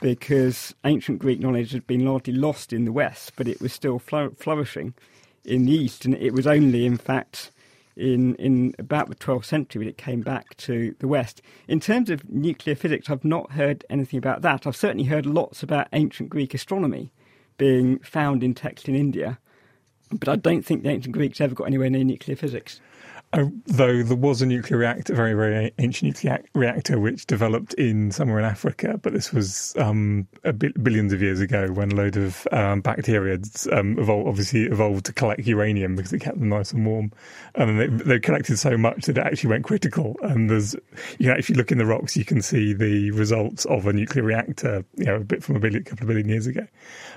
[0.00, 3.98] because ancient Greek knowledge had been largely lost in the West, but it was still
[3.98, 4.94] flourishing
[5.44, 6.06] in the East.
[6.06, 7.50] And it was only, in fact,
[7.96, 11.42] in, in about the 12th century when it came back to the West.
[11.68, 14.66] In terms of nuclear physics, I've not heard anything about that.
[14.66, 17.12] I've certainly heard lots about ancient Greek astronomy
[17.58, 19.38] being found in texts in India,
[20.10, 22.80] but I don't think the ancient Greeks ever got anywhere near nuclear physics.
[23.34, 27.74] Uh, though there was a nuclear reactor, a very, very ancient nuclear reactor, which developed
[27.74, 31.94] in somewhere in Africa, but this was um, bi- billions of years ago when a
[31.94, 33.38] load of um, bacteria
[33.72, 37.12] um, evolved, obviously evolved to collect uranium because it kept them nice and warm.
[37.56, 40.16] And they, they collected so much that it actually went critical.
[40.22, 40.74] And there's,
[41.18, 43.92] you know, if you look in the rocks, you can see the results of a
[43.92, 46.66] nuclear reactor, you know, a bit from a billion, couple of billion years ago.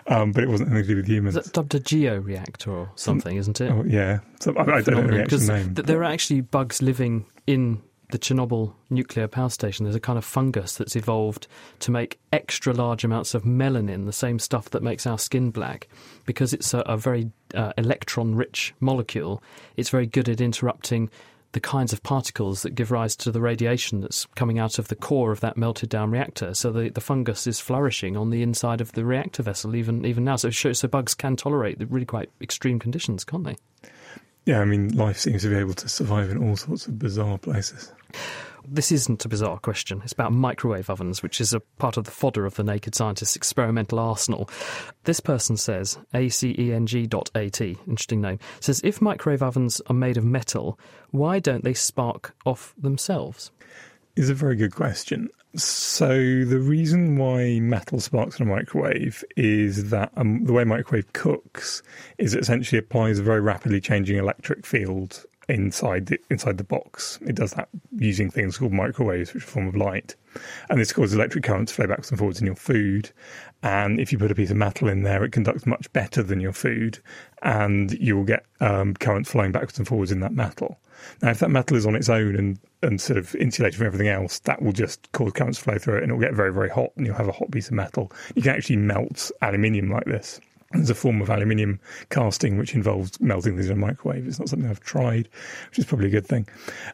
[0.08, 1.36] Um, but it wasn't anything to do with humans.
[1.36, 3.70] That dubbed a georeactor or something, isn't it?
[3.70, 4.20] Oh, yeah.
[4.40, 5.76] So, I, I, don't know the actual name.
[5.76, 9.84] Th- there are actually bugs living in the Chernobyl nuclear power station.
[9.84, 11.48] There's a kind of fungus that's evolved
[11.80, 15.90] to make extra large amounts of melanin, the same stuff that makes our skin black,
[16.26, 19.44] because it's a, a very uh, electron rich molecule.
[19.76, 21.10] It's very good at interrupting
[21.54, 24.96] the kinds of particles that give rise to the radiation that's coming out of the
[24.96, 26.54] core of that melted down reactor.
[26.54, 30.24] So the, the fungus is flourishing on the inside of the reactor vessel even even
[30.24, 30.36] now.
[30.36, 33.56] So so bugs can tolerate the really quite extreme conditions, can't they?
[34.48, 37.38] Yeah, I mean, life seems to be able to survive in all sorts of bizarre
[37.38, 37.92] places.
[38.66, 40.00] This isn't a bizarre question.
[40.06, 43.36] It's about microwave ovens, which is a part of the fodder of the Naked Scientist's
[43.36, 44.50] experimental arsenal.
[45.04, 50.80] This person says, ACENG.AT, interesting name, says if microwave ovens are made of metal,
[51.12, 53.52] why don't they spark off themselves?
[54.16, 55.28] Is a very good question.
[55.56, 56.10] So
[56.46, 61.82] the reason why metal sparks in a microwave is that um, the way microwave cooks
[62.18, 67.20] is it essentially applies a very rapidly changing electric field inside the inside the box.
[67.26, 70.16] It does that using things called microwaves, which are a form of light,
[70.70, 73.12] and this causes electric currents to flow backwards and forwards in your food.
[73.64, 76.40] And if you put a piece of metal in there, it conducts much better than
[76.40, 77.00] your food,
[77.42, 80.80] and you will get um, currents flowing backwards and forwards in that metal.
[81.22, 84.08] Now, if that metal is on its own and, and sort of insulated from everything
[84.08, 86.54] else, that will just cause currents to flow through it, and it will get very,
[86.54, 88.12] very hot, and you'll have a hot piece of metal.
[88.36, 90.40] You can actually melt aluminium like this.
[90.72, 94.28] There's a form of aluminium casting which involves melting things in a microwave.
[94.28, 95.30] It's not something I've tried,
[95.70, 96.46] which is probably a good thing.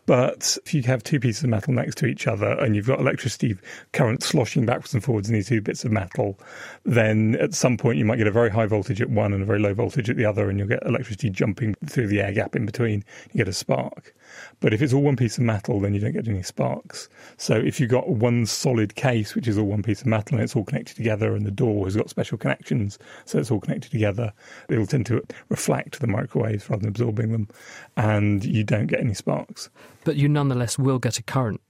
[0.05, 2.99] But if you have two pieces of metal next to each other and you've got
[2.99, 3.57] electricity
[3.91, 6.39] current sloshing backwards and forwards in these two bits of metal,
[6.85, 9.45] then at some point you might get a very high voltage at one and a
[9.45, 12.55] very low voltage at the other, and you'll get electricity jumping through the air gap
[12.55, 13.03] in between.
[13.31, 14.13] You get a spark.
[14.59, 17.09] But if it's all one piece of metal, then you don't get any sparks.
[17.37, 20.43] So if you've got one solid case, which is all one piece of metal, and
[20.43, 23.72] it's all connected together, and the door has got special connections, so it's all connected
[23.81, 24.33] together,
[24.69, 27.47] it'll tend to reflect the microwaves rather than absorbing them,
[27.97, 29.69] and you don't get any sparks.
[30.03, 31.61] But you nonetheless will get a current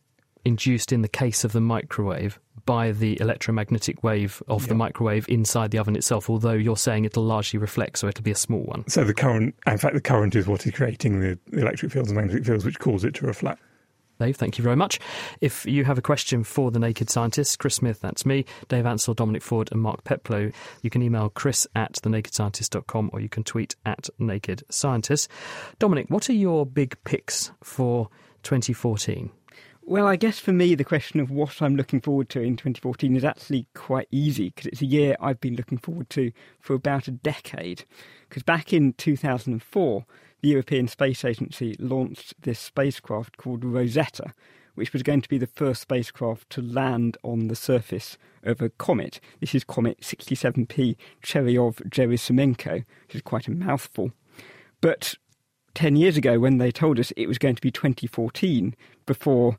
[0.45, 5.71] induced in the case of the microwave by the electromagnetic wave of the microwave inside
[5.71, 8.87] the oven itself, although you're saying it'll largely reflect, so it'll be a small one.
[8.87, 12.17] So the current, in fact, the current is what is creating the electric fields and
[12.17, 13.61] magnetic fields, which cause it to reflect.
[14.19, 14.99] Dave, thank you very much.
[15.41, 19.13] If you have a question for the Naked Scientists, Chris Smith, that's me, Dave Ansell,
[19.13, 23.75] Dominic Ford, and Mark Peplow, you can email chris at thenakedscientist.com or you can tweet
[23.85, 25.27] at Naked Scientists.
[25.79, 28.09] Dominic, what are your big picks for
[28.43, 29.31] 2014?
[29.85, 33.17] Well, I guess for me, the question of what I'm looking forward to in 2014
[33.17, 37.09] is actually quite easy because it's a year I've been looking forward to for about
[37.09, 37.83] a decade.
[38.29, 40.05] Because back in 2004,
[40.43, 44.33] the European Space Agency launched this spacecraft called Rosetta,
[44.75, 48.69] which was going to be the first spacecraft to land on the surface of a
[48.69, 49.21] comet.
[49.39, 54.11] This is comet 67P Churyumov-Gerasimenko, which is quite a mouthful.
[54.81, 55.15] But
[55.75, 58.75] 10 years ago, when they told us it was going to be 2014
[59.05, 59.57] before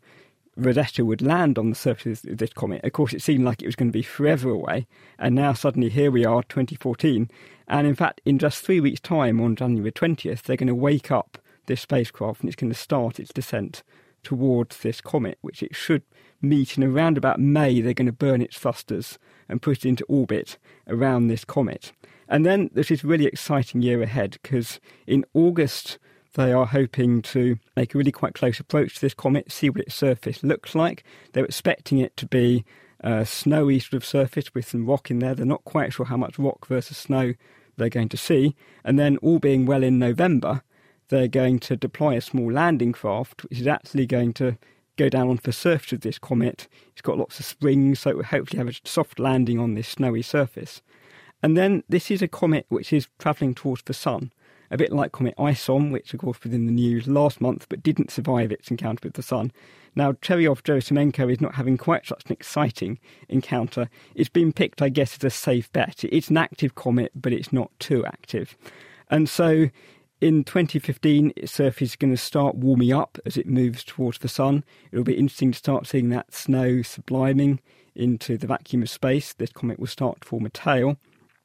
[0.56, 3.66] Rosetta would land on the surface of this comet, of course, it seemed like it
[3.66, 4.86] was going to be forever away.
[5.18, 7.30] And now suddenly here we are, 2014.
[7.66, 11.10] And in fact, in just three weeks' time, on January 20th, they're going to wake
[11.10, 13.82] up this spacecraft and it's going to start its descent
[14.22, 16.02] towards this comet, which it should
[16.40, 17.80] meet in around about May.
[17.80, 21.92] They're going to burn its thrusters and put it into orbit around this comet.
[22.28, 25.98] And then there's this really exciting year ahead because in August
[26.35, 29.81] they are hoping to make a really quite close approach to this comet, see what
[29.81, 31.05] its surface looks like.
[31.33, 32.64] They're expecting it to be
[33.01, 35.35] a snowy sort of surface with some rock in there.
[35.35, 37.35] They're not quite sure how much rock versus snow
[37.77, 38.55] they're going to see.
[38.85, 40.62] And then, all being well in November,
[41.09, 44.57] they're going to deploy a small landing craft, which is actually going to
[44.97, 46.68] go down onto the surface of this comet.
[46.92, 49.88] It's got lots of springs, so it will hopefully have a soft landing on this
[49.88, 50.83] snowy surface.
[51.42, 54.33] And then this is a comet which is travelling towards the sun,
[54.70, 57.83] a bit like Comet ISON, which of course was in the news last month but
[57.83, 59.53] didn't survive its encounter with the sun.
[59.96, 62.98] Now, Churyumov-Gerasimenko is not having quite such an exciting
[63.29, 63.88] encounter.
[64.14, 66.05] It's been picked, I guess, as a safe bet.
[66.05, 68.57] It's an active comet, but it's not too active.
[69.09, 69.68] And so
[70.20, 74.29] in 2015, its surface is going to start warming up as it moves towards the
[74.29, 74.64] sun.
[74.90, 77.59] It'll be interesting to start seeing that snow subliming
[77.94, 79.33] into the vacuum of space.
[79.35, 80.96] This comet will start to form a tail.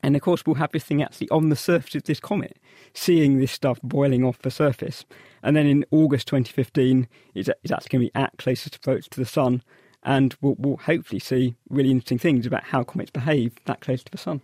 [0.02, 2.58] And of course, we'll have this thing actually on the surface of this comet,
[2.94, 5.06] seeing this stuff boiling off the surface.
[5.44, 9.20] And then in August 2015, it's, it's actually going to be at closest approach to
[9.20, 9.62] the Sun,
[10.04, 14.12] and we'll, we'll hopefully see really interesting things about how comets behave that close to
[14.12, 14.42] the Sun.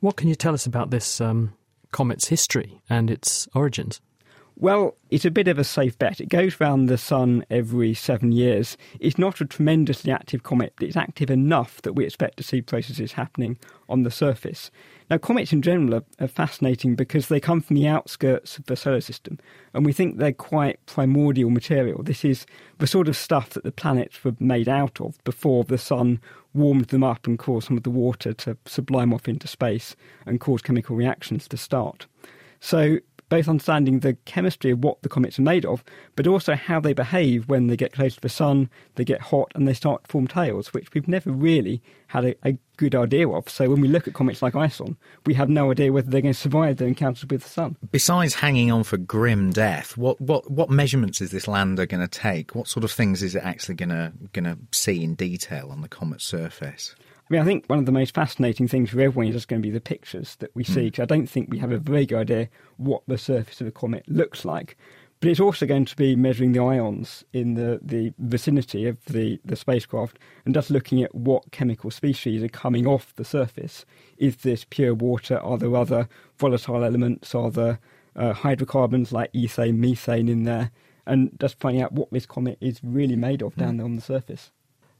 [0.00, 1.52] What can you tell us about this um,
[1.92, 4.00] comet's history and its origins?
[4.56, 6.20] Well, it's a bit of a safe bet.
[6.20, 8.76] It goes round the Sun every seven years.
[9.00, 12.62] It's not a tremendously active comet, but it's active enough that we expect to see
[12.62, 14.70] processes happening on the surface.
[15.10, 18.76] Now, comets in general are, are, fascinating because they come from the outskirts of the
[18.76, 19.38] solar system,
[19.74, 22.02] and we think they're quite primordial material.
[22.02, 22.46] This is
[22.78, 26.20] the sort of stuff that the planets were made out of before the sun
[26.54, 30.40] warmed them up and caused some of the water to sublime off into space and
[30.40, 32.06] cause chemical reactions to start.
[32.60, 35.82] So both understanding the chemistry of what the comets are made of,
[36.16, 39.50] but also how they behave when they get close to the sun, they get hot,
[39.54, 43.28] and they start to form tails, which we've never really had a, a good idea
[43.28, 43.48] of.
[43.48, 46.34] So when we look at comets like ISON, we have no idea whether they're going
[46.34, 47.76] to survive their encounters with the sun.
[47.90, 52.08] Besides hanging on for grim death, what what what measurements is this lander going to
[52.08, 52.54] take?
[52.54, 55.80] What sort of things is it actually going to going to see in detail on
[55.80, 56.94] the comet's surface?
[57.28, 59.62] I mean, I think one of the most fascinating things for everyone is just going
[59.62, 61.02] to be the pictures that we see, because hmm.
[61.02, 64.04] I don't think we have a very good idea what the surface of the comet
[64.06, 64.76] looks like.
[65.20, 69.40] But it's also going to be measuring the ions in the, the vicinity of the,
[69.42, 73.86] the spacecraft and just looking at what chemical species are coming off the surface.
[74.18, 75.38] Is this pure water?
[75.38, 77.34] Are there other volatile elements?
[77.34, 77.78] Are there
[78.14, 80.72] uh, hydrocarbons like ethane, methane in there?
[81.06, 83.76] And just finding out what this comet is really made of down mm.
[83.78, 84.50] there on the surface.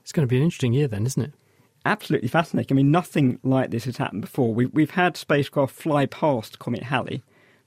[0.00, 1.32] It's going to be an interesting year then, isn't it?
[1.84, 2.74] Absolutely fascinating.
[2.74, 4.54] I mean, nothing like this has happened before.
[4.54, 7.22] We've, we've had spacecraft fly past Comet Halley,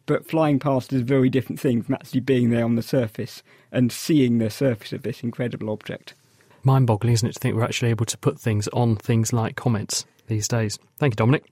[0.06, 3.43] but flying past is a very different thing from actually being there on the surface
[3.71, 6.13] and seeing the surface of this incredible object.
[6.63, 9.56] Mind boggling, isn't it, to think we're actually able to put things on things like
[9.56, 10.80] comets these days?
[10.97, 11.45] Thank you, Dominic.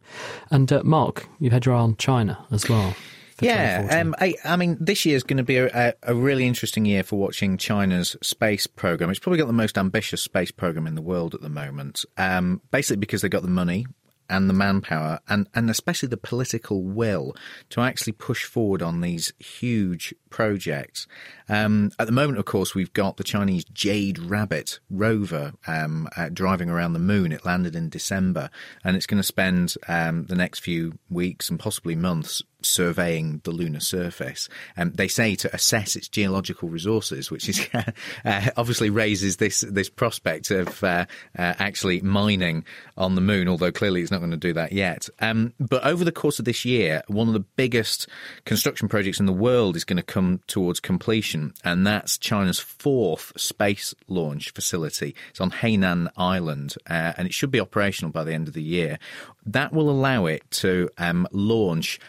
[0.52, 2.96] And uh, Mark, You've had your eye on China as well
[3.42, 6.86] yeah, um, I, I, mean, this year is going to be a, a, really interesting
[6.86, 9.10] year for watching China's space program.
[9.10, 12.06] It's probably got the most ambitious space program in the world at the moment.
[12.18, 13.88] Um, basically, because they've got the money
[14.30, 17.36] and the manpower and, and especially the political will
[17.70, 21.08] to actually push forward on these huge projects.
[21.48, 26.30] Um, at the moment, of course, we've got the Chinese Jade Rabbit rover um, uh,
[26.30, 27.32] driving around the moon.
[27.32, 28.50] It landed in December
[28.84, 33.52] and it's going to spend um, the next few weeks and possibly months surveying the
[33.52, 34.50] lunar surface.
[34.78, 37.68] Um, they say to assess its geological resources, which is
[38.26, 41.06] uh, obviously raises this this prospect of uh,
[41.38, 42.66] uh, actually mining
[42.98, 43.48] on the moon.
[43.48, 45.08] Although clearly it's not going to do that yet.
[45.20, 48.08] Um, but over the course of this year, one of the biggest
[48.46, 53.32] construction projects in the world is going to come towards completion, and that's China's fourth
[53.40, 55.16] space launch facility.
[55.30, 58.64] It's on Hainan Island, uh, and it should be operational by the end of the
[58.64, 59.00] year.
[59.46, 62.00] That will allow it to um, launch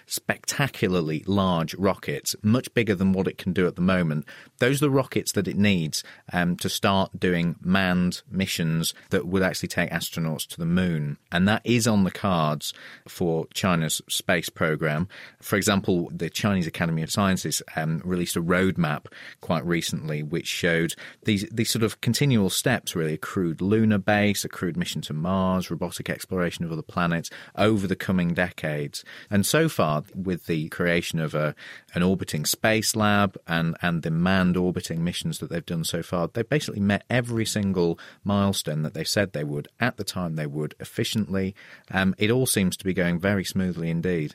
[0.47, 4.25] spectacularly large rockets, much bigger than what it can do at the moment.
[4.59, 9.43] Those are the rockets that it needs um, to start doing manned missions that would
[9.43, 11.19] actually take astronauts to the moon.
[11.33, 12.73] And that is on the cards
[13.09, 15.09] for China's space program.
[15.43, 19.07] For example, the Chinese Academy of Sciences um, released a roadmap
[19.41, 24.45] quite recently which showed these, these sort of continual steps, really a crewed lunar base,
[24.45, 29.05] a crewed mission to Mars, robotic exploration of other planets over the coming decades.
[29.29, 31.55] And so far, with the creation of a,
[31.95, 36.29] an orbiting space lab and, and the manned orbiting missions that they've done so far,
[36.29, 40.47] they've basically met every single milestone that they said they would at the time they
[40.47, 41.55] would efficiently.
[41.91, 44.35] Um, it all seems to be going very smoothly indeed.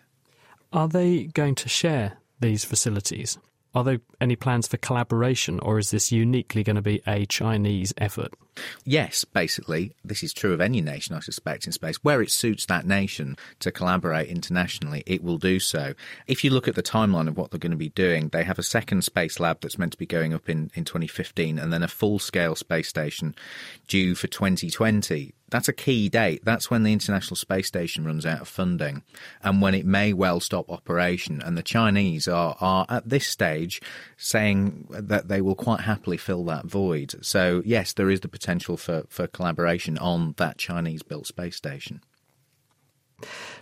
[0.73, 3.37] Are they going to share these facilities?
[3.73, 7.93] Are there any plans for collaboration, or is this uniquely going to be a Chinese
[7.97, 8.33] effort?
[8.83, 11.97] Yes, basically, this is true of any nation, I suspect, in space.
[12.03, 15.93] Where it suits that nation to collaborate internationally, it will do so.
[16.27, 18.59] If you look at the timeline of what they're going to be doing, they have
[18.59, 21.83] a second space lab that's meant to be going up in, in 2015, and then
[21.83, 23.35] a full scale space station
[23.87, 26.43] due for 2020 that's a key date.
[26.43, 29.03] That's when the International Space Station runs out of funding
[29.43, 31.41] and when it may well stop operation.
[31.41, 33.81] And the Chinese are, are at this stage
[34.17, 37.15] saying that they will quite happily fill that void.
[37.21, 42.01] So, yes, there is the potential for, for collaboration on that Chinese built space station.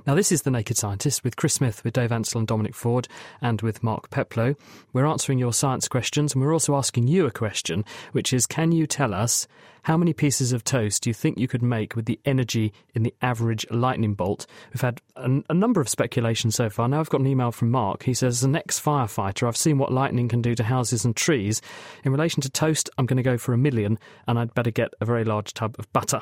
[0.05, 3.07] Now, this is The Naked Scientist with Chris Smith, with Dave Ansell and Dominic Ford,
[3.41, 4.55] and with Mark Peplow.
[4.93, 8.71] We're answering your science questions, and we're also asking you a question, which is Can
[8.71, 9.47] you tell us
[9.83, 13.03] how many pieces of toast do you think you could make with the energy in
[13.03, 14.45] the average lightning bolt?
[14.73, 16.87] We've had a, a number of speculations so far.
[16.87, 18.03] Now I've got an email from Mark.
[18.03, 21.15] He says, As an ex firefighter, I've seen what lightning can do to houses and
[21.15, 21.61] trees.
[22.03, 24.93] In relation to toast, I'm going to go for a million, and I'd better get
[25.01, 26.21] a very large tub of butter.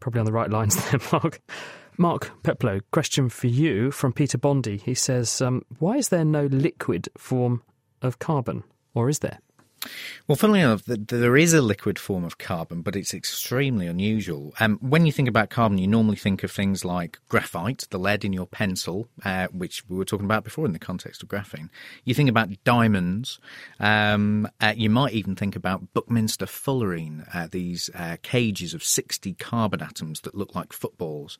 [0.00, 1.40] Probably on the right lines there, Mark.
[1.98, 4.76] Mark Peplow, question for you from Peter Bondy.
[4.76, 7.62] He says, um, Why is there no liquid form
[8.02, 8.64] of carbon?
[8.94, 9.38] Or is there?
[10.26, 14.54] Well, funnily enough, there is a liquid form of carbon, but it's extremely unusual.
[14.58, 18.24] Um, when you think about carbon, you normally think of things like graphite, the lead
[18.24, 21.68] in your pencil, uh, which we were talking about before in the context of graphene.
[22.04, 23.38] You think about diamonds.
[23.78, 29.34] Um, uh, you might even think about Buckminster fullerene, uh, these uh, cages of 60
[29.34, 31.38] carbon atoms that look like footballs.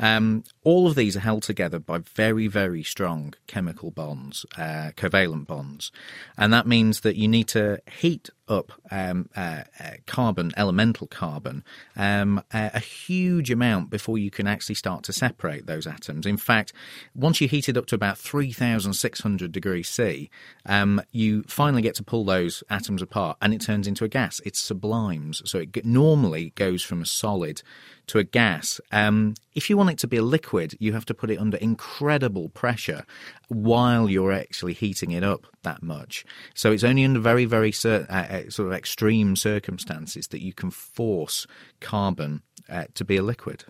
[0.00, 5.46] Um, all of these are held together by very, very strong chemical bonds, uh, covalent
[5.46, 5.92] bonds.
[6.36, 11.64] And that means that you need to heat up um, uh, uh, carbon, elemental carbon,
[11.96, 16.26] um, a, a, huge amount before you can actually start to separate those atoms.
[16.26, 16.72] In fact,
[17.14, 20.30] once you heat it up to about 3,600 degrees C,
[20.66, 24.40] um, you finally get to pull those atoms apart and it turns into a gas.
[24.44, 25.42] It sublimes.
[25.48, 27.62] So it normally goes from a solid
[28.08, 28.80] to a gas.
[28.92, 31.56] Um, if you want it to be a liquid, you have to put it under
[31.56, 33.04] incredible pressure
[33.48, 36.24] while you're actually heating it up that much.
[36.54, 38.04] So it's only under very, very uh,
[38.34, 41.46] uh, sort of extreme circumstances that you can force
[41.80, 43.64] carbon uh, to be a liquid.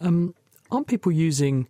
[0.00, 0.34] Um,
[0.70, 1.68] aren't people using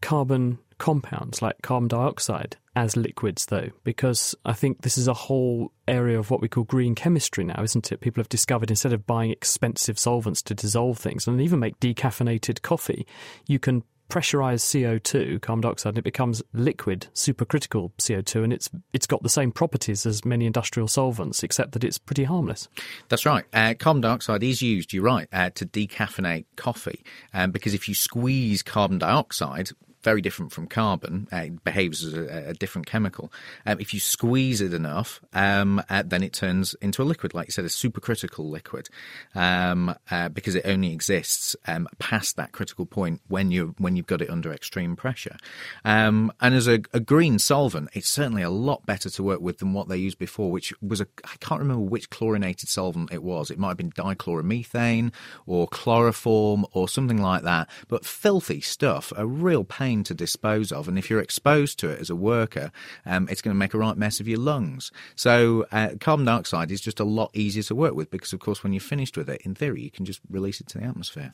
[0.00, 5.72] carbon compounds like carbon dioxide as liquids, though, because I think this is a whole
[5.88, 8.00] area of what we call green chemistry now, isn't it?
[8.00, 12.60] People have discovered instead of buying expensive solvents to dissolve things and even make decaffeinated
[12.60, 13.06] coffee,
[13.46, 19.06] you can pressurize CO2, carbon dioxide, and it becomes liquid supercritical CO2, and it's it's
[19.06, 22.68] got the same properties as many industrial solvents, except that it's pretty harmless.
[23.08, 23.44] That's right.
[23.52, 27.04] Uh, carbon dioxide is used, you're right, uh, to decaffeinate coffee,
[27.34, 29.70] um, because if you squeeze carbon dioxide,
[30.06, 31.26] very different from carbon.
[31.32, 33.32] Uh, it behaves as a, a different chemical.
[33.66, 37.48] Um, if you squeeze it enough, um, uh, then it turns into a liquid, like
[37.48, 38.88] you said, a supercritical liquid,
[39.34, 44.06] um, uh, because it only exists um, past that critical point when you when you've
[44.06, 45.36] got it under extreme pressure.
[45.84, 49.58] Um, and as a, a, green solvent, it's certainly a lot better to work with
[49.58, 53.24] than what they used before, which was a I can't remember which chlorinated solvent it
[53.24, 53.50] was.
[53.50, 55.12] It might have been dichloromethane
[55.46, 60.88] or chloroform or something like that, but filthy stuff, a real pain to dispose of.
[60.88, 62.70] And if you're exposed to it as a worker,
[63.04, 64.90] um, it's going to make a right mess of your lungs.
[65.14, 68.62] So uh, carbon dioxide is just a lot easier to work with because, of course,
[68.62, 71.32] when you're finished with it, in theory, you can just release it to the atmosphere.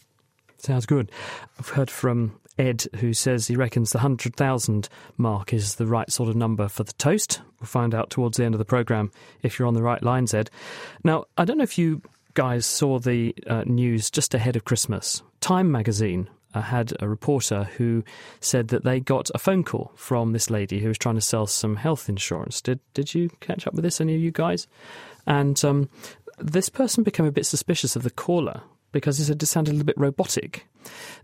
[0.59, 1.11] Sounds good.
[1.59, 6.29] I've heard from Ed, who says he reckons the 100,000 mark is the right sort
[6.29, 7.41] of number for the toast.
[7.61, 9.11] We'll find out towards the end of the programme
[9.43, 10.51] if you're on the right lines, Ed.
[11.03, 12.03] Now, I don't know if you
[12.35, 15.23] guys saw the uh, news just ahead of Christmas.
[15.41, 16.29] Time magazine
[16.61, 18.05] had a reporter who
[18.41, 21.47] said that they got a phone call from this lady who was trying to sell
[21.47, 22.61] some health insurance.
[22.61, 24.67] Did did you catch up with this, any of you guys?
[25.27, 25.89] And um,
[26.39, 29.75] this person became a bit suspicious of the caller because he said it sounded a
[29.75, 30.67] little bit robotic.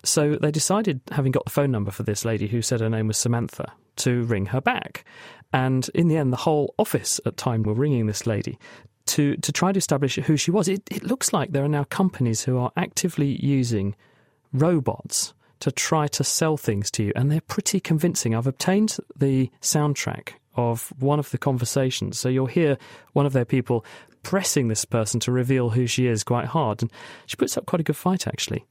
[0.02, 3.08] So they decided, having got the phone number for this lady who said her name
[3.08, 5.04] was Samantha, to ring her back.
[5.52, 8.58] And in the end, the whole office at Time were ringing this lady
[9.06, 10.68] to, to try to establish who she was.
[10.68, 13.96] It, it looks like there are now companies who are actively using
[14.52, 18.34] robots to try to sell things to you, and they're pretty convincing.
[18.34, 22.78] I've obtained the soundtrack of one of the conversations, so you'll hear
[23.12, 23.84] one of their people
[24.22, 26.90] pressing this person to reveal who she is quite hard, and
[27.26, 28.64] she puts up quite a good fight actually.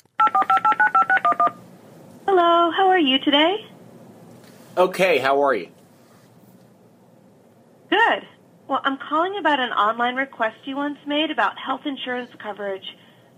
[2.25, 3.65] Hello, how are you today?
[4.78, 5.69] Okay, how are you?
[7.89, 8.28] Good.
[8.67, 12.86] Well, I'm calling about an online request you once made about health insurance coverage.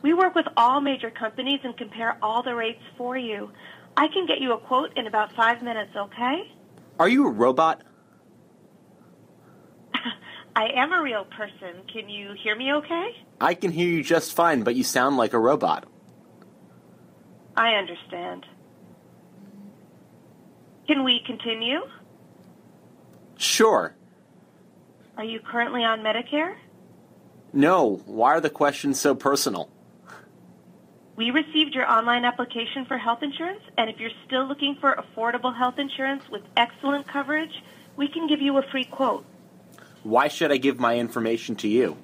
[0.02, 3.52] We work with all major companies and compare all the rates for you.
[3.98, 6.52] I can get you a quote in about five minutes, okay?
[7.00, 7.84] Are you a robot?
[10.56, 11.84] I am a real person.
[11.92, 13.12] Can you hear me okay?
[13.42, 15.86] I can hear you just fine, but you sound like a robot.
[17.58, 18.46] I understand.
[20.88, 21.82] Can we continue?
[23.38, 23.96] Sure.
[25.18, 26.56] Are you currently on Medicare?
[27.52, 28.02] No.
[28.06, 29.70] Why are the questions so personal?
[31.20, 35.54] We received your online application for health insurance, and if you're still looking for affordable
[35.54, 37.52] health insurance with excellent coverage,
[37.98, 39.26] we can give you a free quote.
[40.04, 41.98] Why should I give my information to you?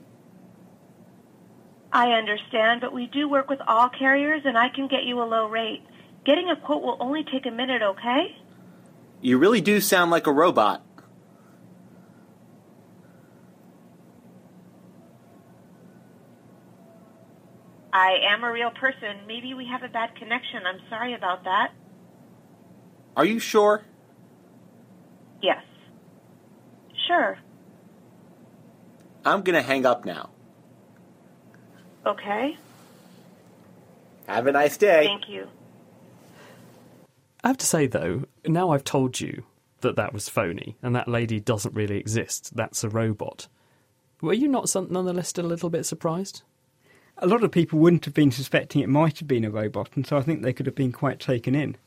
[1.93, 5.23] I understand, but we do work with all carriers, and I can get you a
[5.23, 5.81] low rate.
[6.25, 8.35] Getting a quote will only take a minute, okay?
[9.21, 10.83] You really do sound like a robot.
[17.95, 19.25] I am a real person.
[19.25, 20.63] Maybe we have a bad connection.
[20.65, 21.71] I'm sorry about that.
[23.15, 23.85] Are you sure?
[25.41, 25.63] Yes.
[27.07, 27.37] Sure.
[29.23, 30.29] I'm going to hang up now.
[32.05, 32.57] Okay.
[34.27, 35.05] Have a nice day.
[35.05, 35.47] Thank you.
[37.45, 39.45] I have to say, though, now I've told you
[39.79, 43.47] that that was phony and that lady doesn't really exist, that's a robot.
[44.21, 46.43] Were you not some, nonetheless still a little bit surprised?
[47.17, 50.05] A lot of people wouldn't have been suspecting it might have been a robot, and
[50.05, 51.77] so I think they could have been quite taken in.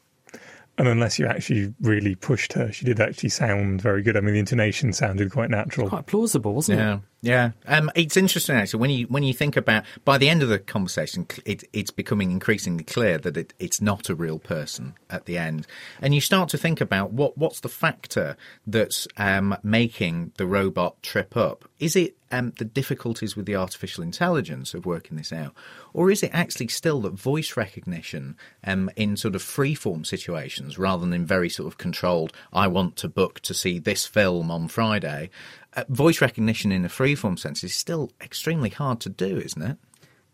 [0.79, 4.17] And unless you actually really pushed her, she did actually sound very good.
[4.17, 5.89] I mean, the intonation sounded quite natural.
[5.89, 7.01] Quite plausible, wasn't yeah, it?
[7.21, 7.51] yeah.
[7.67, 10.61] Um, it's interesting actually when you when you think about by the end of the
[10.61, 15.37] conversation, it, it's becoming increasingly clear that it, it's not a real person at the
[15.37, 15.67] end,
[16.01, 21.03] and you start to think about what what's the factor that's um, making the robot
[21.03, 21.69] trip up.
[21.81, 25.55] Is it um, the difficulties with the artificial intelligence of working this out,
[25.93, 31.01] or is it actually still that voice recognition um, in sort of free-form situations rather
[31.05, 32.33] than in very sort of controlled?
[32.53, 35.31] I want to book to see this film on Friday.
[35.75, 39.77] Uh, voice recognition in a free-form sense is still extremely hard to do, isn't it?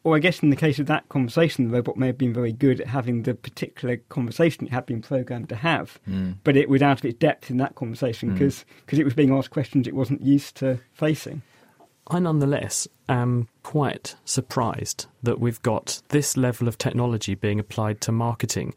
[0.04, 2.52] Or I guess in the case of that conversation, the robot may have been very
[2.52, 6.36] good at having the particular conversation it had been programmed to have, Mm.
[6.44, 8.34] but it was out of its depth in that conversation Mm.
[8.84, 11.40] because it was being asked questions it wasn't used to facing.
[12.06, 18.12] I nonetheless am quite surprised that we've got this level of technology being applied to
[18.12, 18.74] marketing.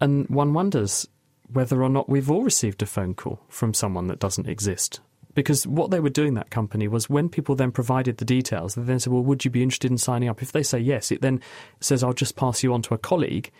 [0.00, 1.06] And one wonders
[1.52, 5.00] whether or not we've all received a phone call from someone that doesn't exist.
[5.34, 8.82] Because what they were doing, that company, was when people then provided the details, they
[8.82, 10.42] then said, Well, would you be interested in signing up?
[10.42, 11.40] If they say yes, it then
[11.80, 13.50] says, I'll just pass you on to a colleague.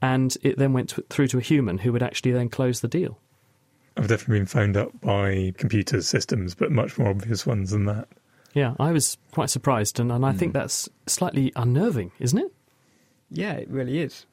[0.00, 3.18] And it then went through to a human who would actually then close the deal.
[3.96, 8.08] I've definitely been phoned up by computer systems, but much more obvious ones than that.
[8.52, 12.52] Yeah, I was quite surprised, and, and I think that's slightly unnerving, isn't it?
[13.30, 14.26] Yeah, it really is.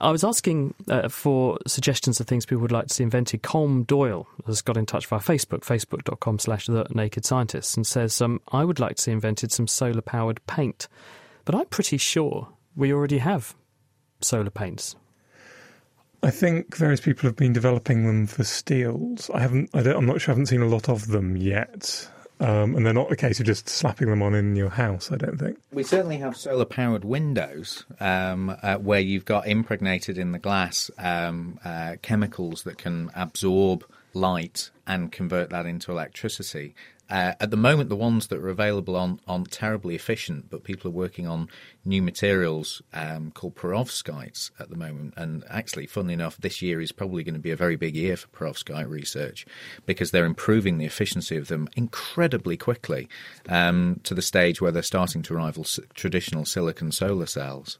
[0.00, 3.42] I was asking uh, for suggestions of things people would like to see invented.
[3.42, 8.20] Colm Doyle has got in touch via Facebook, facebook.com slash the naked scientists, and says,
[8.20, 10.88] um, I would like to see invented some solar powered paint.
[11.46, 13.54] But I'm pretty sure we already have
[14.20, 14.96] solar paints.
[16.22, 19.30] I think various people have been developing them for steels.
[19.32, 19.70] I haven't.
[19.74, 20.32] I don't, I'm not sure.
[20.32, 22.08] I haven't seen a lot of them yet,
[22.40, 25.12] um, and they're not a case of just slapping them on in your house.
[25.12, 25.58] I don't think.
[25.72, 30.90] We certainly have solar powered windows um, uh, where you've got impregnated in the glass
[30.98, 36.74] um, uh, chemicals that can absorb light and convert that into electricity.
[37.10, 40.94] Uh, at the moment, the ones that are available aren't terribly efficient, but people are
[40.94, 41.48] working on
[41.84, 45.12] new materials um, called perovskites at the moment.
[45.16, 48.16] And actually, funnily enough, this year is probably going to be a very big year
[48.16, 49.44] for perovskite research
[49.84, 53.08] because they're improving the efficiency of them incredibly quickly
[53.48, 57.78] um, to the stage where they're starting to rival s- traditional silicon solar cells.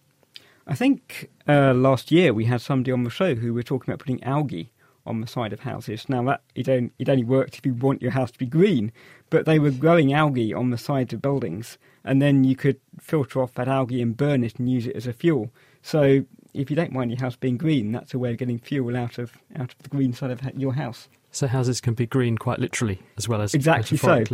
[0.66, 4.00] I think uh, last year we had somebody on the show who were talking about
[4.00, 4.70] putting algae
[5.06, 6.08] on the side of houses.
[6.08, 8.92] Now that it only, it only works if you want your house to be green,
[9.30, 13.42] but they were growing algae on the sides of buildings, and then you could filter
[13.42, 15.50] off that algae and burn it and use it as a fuel.
[15.82, 16.24] So
[16.54, 19.18] if you don't mind your house being green, that's a way of getting fuel out
[19.18, 21.08] of out of the green side of your house.
[21.30, 24.24] So houses can be green quite literally as well as Exactly so.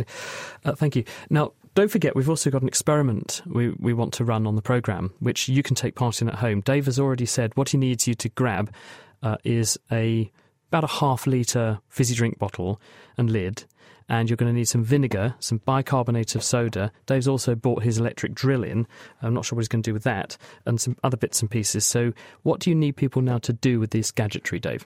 [0.63, 1.03] Uh, thank you.
[1.31, 4.61] Now, don't forget, we've also got an experiment we, we want to run on the
[4.61, 6.61] programme, which you can take part in at home.
[6.61, 8.71] Dave has already said what he needs you to grab
[9.23, 10.31] uh, is a
[10.71, 12.79] about a half litre fizzy drink bottle
[13.17, 13.65] and lid.
[14.07, 16.91] And you're going to need some vinegar, some bicarbonate of soda.
[17.05, 18.87] Dave's also bought his electric drill in.
[19.21, 21.49] I'm not sure what he's going to do with that, and some other bits and
[21.49, 21.85] pieces.
[21.85, 22.11] So,
[22.43, 24.85] what do you need people now to do with this gadgetry, Dave?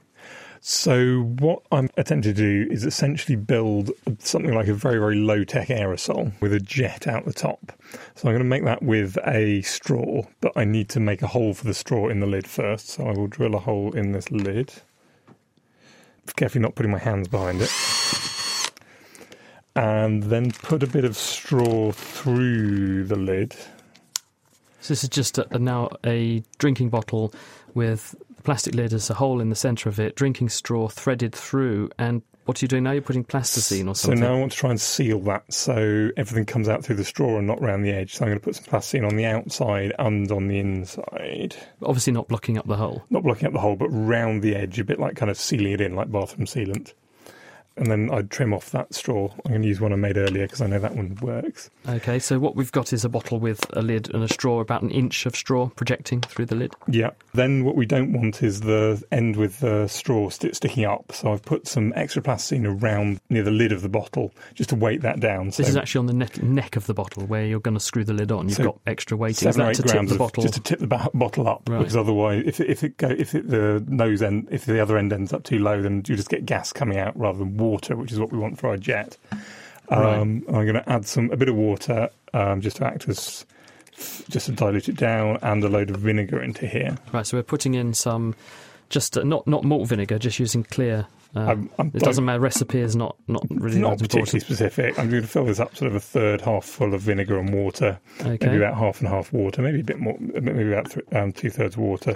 [0.60, 5.44] So what I'm attempting to do is essentially build something like a very very low
[5.44, 7.72] tech aerosol with a jet out the top.
[8.16, 11.28] So I'm going to make that with a straw, but I need to make a
[11.28, 12.90] hole for the straw in the lid first.
[12.90, 14.74] So I will drill a hole in this lid.
[16.36, 17.72] Carefully not putting my hands behind it.
[19.76, 23.56] And then put a bit of straw through the lid.
[24.82, 27.34] So this is just a, a now a drinking bottle
[27.74, 31.34] with the plastic lid as a hole in the centre of it, drinking straw threaded
[31.34, 32.92] through, and what are you doing now?
[32.92, 34.20] You're putting plasticine or something.
[34.20, 37.04] So now I want to try and seal that so everything comes out through the
[37.04, 38.14] straw and not around the edge.
[38.14, 41.56] So I'm going to put some plasticine on the outside and on the inside.
[41.82, 43.04] Obviously not blocking up the hole.
[43.10, 45.74] Not blocking up the hole, but round the edge, a bit like kind of sealing
[45.74, 46.94] it in, like bathroom sealant.
[47.78, 49.30] And then I'd trim off that straw.
[49.44, 51.70] I'm going to use one I made earlier because I know that one works.
[51.90, 54.82] Okay, so what we've got is a bottle with a lid and a straw, about
[54.82, 56.74] an inch of straw projecting through the lid.
[56.88, 57.10] Yeah.
[57.34, 61.12] Then what we don't want is the end with the straw st- sticking up.
[61.12, 64.76] So I've put some extra plasticine around near the lid of the bottle just to
[64.78, 65.52] weight that down.
[65.52, 67.80] So This is actually on the neck, neck of the bottle where you're going to
[67.82, 68.48] screw the lid on.
[68.48, 69.50] You've So got extra weighting.
[69.50, 70.44] Is seven or that to tip the of- bottle?
[70.44, 71.80] just to tip the ba- bottle up Right.
[71.80, 75.12] because otherwise if if it go if it, the nose end if the other end
[75.12, 78.12] ends up too low then you just get gas coming out rather than water which
[78.12, 79.18] is what we want for our jet
[79.92, 80.18] Right.
[80.20, 83.46] um, I'm going to add some a bit of water um, just to act as
[84.30, 86.98] just to dilute it down, and a load of vinegar into here.
[87.14, 88.34] Right, so we're putting in some,
[88.90, 91.06] just uh, not not malt vinegar, just using clear.
[91.36, 92.40] Uh, I'm- I'm- it doesn't matter.
[92.40, 94.98] Recipe is not not really not particularly specific.
[95.00, 97.54] I'm going to fill this up sort of a third half full of vinegar and
[97.54, 98.38] water, Okay.
[98.48, 101.50] maybe about half and half water, maybe a bit more, maybe about th- um, two
[101.52, 102.16] thirds water.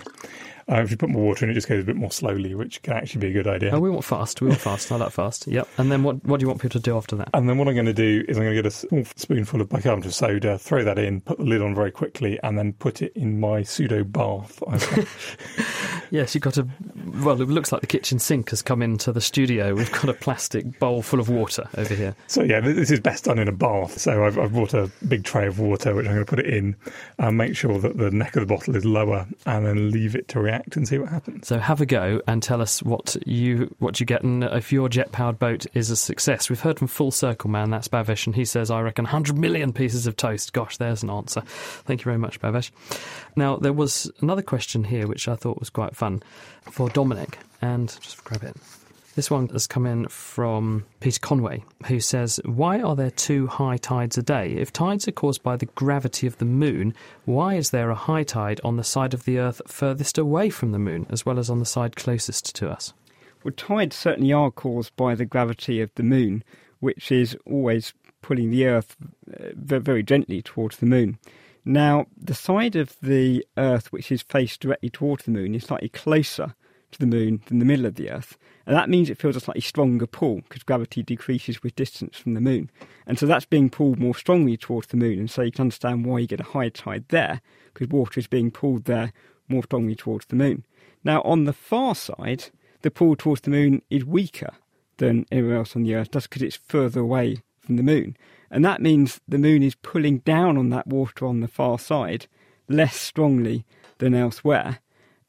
[0.69, 2.81] Uh, if you put more water in, it just goes a bit more slowly, which
[2.83, 3.71] can actually be a good idea.
[3.73, 4.41] Oh, we want fast.
[4.41, 4.91] We want fast.
[4.91, 5.47] I like fast.
[5.47, 5.67] Yep.
[5.77, 6.23] And then what?
[6.25, 7.29] What do you want people to do after that?
[7.33, 9.61] And then what I'm going to do is I'm going to get a small spoonful
[9.61, 12.73] of bicarbonate of soda, throw that in, put the lid on very quickly, and then
[12.73, 14.61] put it in my pseudo bath.
[16.11, 16.67] Yes, you've got a.
[17.21, 19.75] Well, it looks like the kitchen sink has come into the studio.
[19.75, 22.15] We've got a plastic bowl full of water over here.
[22.27, 23.99] So yeah, this is best done in a bath.
[23.99, 26.47] So I've, I've brought a big tray of water, which I'm going to put it
[26.47, 26.75] in,
[27.19, 30.27] and make sure that the neck of the bottle is lower, and then leave it
[30.29, 31.47] to react and see what happens.
[31.47, 34.89] So have a go and tell us what you what you get, and if your
[34.89, 36.49] jet powered boat is a success.
[36.49, 39.73] We've heard from Full Circle Man, that's Bavesh, and he says I reckon 100 million
[39.73, 40.53] pieces of toast.
[40.53, 41.41] Gosh, there's an answer.
[41.41, 42.71] Thank you very much, Bavesh.
[43.35, 46.23] Now there was another question here which I thought was quite fun
[46.63, 48.55] for Dominic, and just grab it.
[49.15, 53.77] This one has come in from Peter Conway, who says, Why are there two high
[53.77, 54.53] tides a day?
[54.53, 56.93] If tides are caused by the gravity of the moon,
[57.25, 60.71] why is there a high tide on the side of the Earth furthest away from
[60.71, 62.93] the moon, as well as on the side closest to us?
[63.43, 66.43] Well, tides certainly are caused by the gravity of the moon,
[66.79, 68.95] which is always pulling the Earth
[69.33, 71.17] uh, very gently towards the moon.
[71.65, 75.89] Now, the side of the Earth which is faced directly towards the moon is slightly
[75.89, 76.55] closer
[76.91, 78.37] to the moon than the middle of the Earth.
[78.65, 82.33] And that means it feels a slightly stronger pull because gravity decreases with distance from
[82.33, 82.69] the moon.
[83.07, 85.19] And so that's being pulled more strongly towards the moon.
[85.19, 87.41] And so you can understand why you get a high tide there
[87.73, 89.11] because water is being pulled there
[89.47, 90.65] more strongly towards the moon.
[91.03, 92.45] Now, on the far side,
[92.81, 94.53] the pull towards the moon is weaker
[94.97, 98.17] than anywhere else on the Earth, just because it's further away from the moon.
[98.51, 102.27] And that means the moon is pulling down on that water on the far side
[102.67, 103.65] less strongly
[103.97, 104.79] than elsewhere.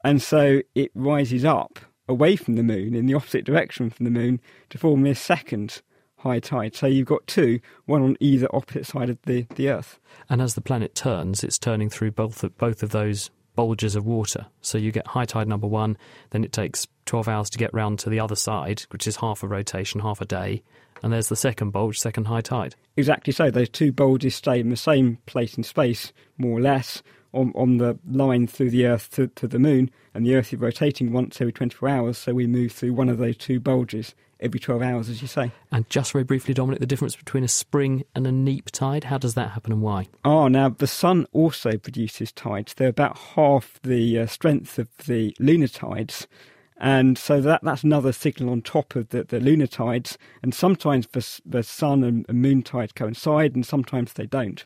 [0.03, 4.11] And so it rises up away from the moon in the opposite direction from the
[4.11, 4.39] moon
[4.69, 5.81] to form this second
[6.17, 6.75] high tide.
[6.75, 9.99] So you've got two, one on either opposite side of the, the Earth.
[10.29, 14.05] And as the planet turns, it's turning through both of, both of those bulges of
[14.05, 14.47] water.
[14.61, 15.97] So you get high tide number one,
[16.29, 19.43] then it takes 12 hours to get round to the other side, which is half
[19.43, 20.63] a rotation, half a day.
[21.03, 22.75] And there's the second bulge, second high tide.
[22.95, 23.49] Exactly so.
[23.49, 27.01] Those two bulges stay in the same place in space, more or less,
[27.33, 29.89] on, on the line through the Earth to, to the Moon.
[30.13, 33.17] And the Earth is rotating once every 24 hours, so we move through one of
[33.17, 35.51] those two bulges every 12 hours, as you say.
[35.71, 39.17] And just very briefly, Dominic, the difference between a spring and a neap tide, how
[39.17, 40.07] does that happen and why?
[40.25, 42.73] Oh, now the sun also produces tides.
[42.73, 46.27] They're about half the uh, strength of the lunar tides.
[46.77, 50.17] And so that, that's another signal on top of the, the lunar tides.
[50.41, 54.65] And sometimes the, the sun and, and moon tides coincide, and sometimes they don't.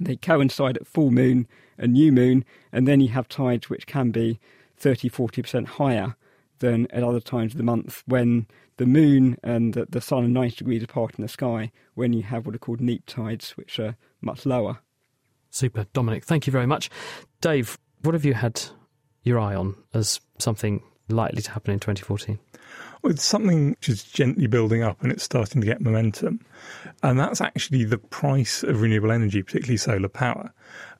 [0.00, 1.46] They coincide at full moon
[1.78, 4.38] and new moon, and then you have tides which can be
[4.76, 6.16] 30 40% higher
[6.58, 8.46] than at other times of the month when
[8.78, 12.22] the moon and the, the sun are 90 degrees apart in the sky, when you
[12.22, 14.78] have what are called neap tides, which are much lower.
[15.50, 16.24] Super, Dominic.
[16.24, 16.90] Thank you very much.
[17.40, 18.60] Dave, what have you had
[19.22, 22.38] your eye on as something likely to happen in 2014?
[23.04, 26.40] It's something which is gently building up and it's starting to get momentum.
[27.02, 30.52] And that's actually the price of renewable energy, particularly solar power.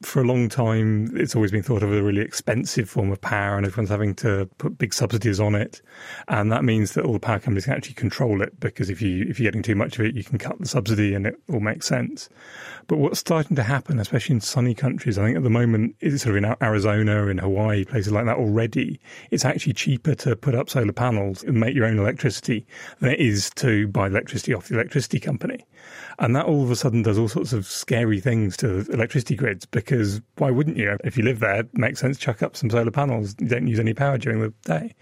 [0.02, 3.20] For a long time, it's always been thought of as a really expensive form of
[3.20, 5.82] power, and everyone's having to put big subsidies on it.
[6.28, 9.26] And that means that all the power companies can actually control it because if you
[9.28, 11.60] if you're getting too much of it, you can cut the subsidy, and it all
[11.60, 12.28] makes sense.
[12.86, 16.22] But what's starting to happen, especially in sunny countries, I think at the moment, is
[16.22, 20.54] sort of in Arizona, in Hawaii, places like that already, it's actually cheaper to put
[20.54, 22.66] up solar panels and make your own electricity
[23.00, 25.66] than it is to buy electricity off the electricity company.
[26.18, 29.66] And that all of a sudden does all sorts of scary things to electricity grids
[29.66, 30.96] because why wouldn't you?
[31.04, 33.34] If you live there, it makes sense chuck up some solar panels.
[33.38, 34.94] You don't use any power during the day.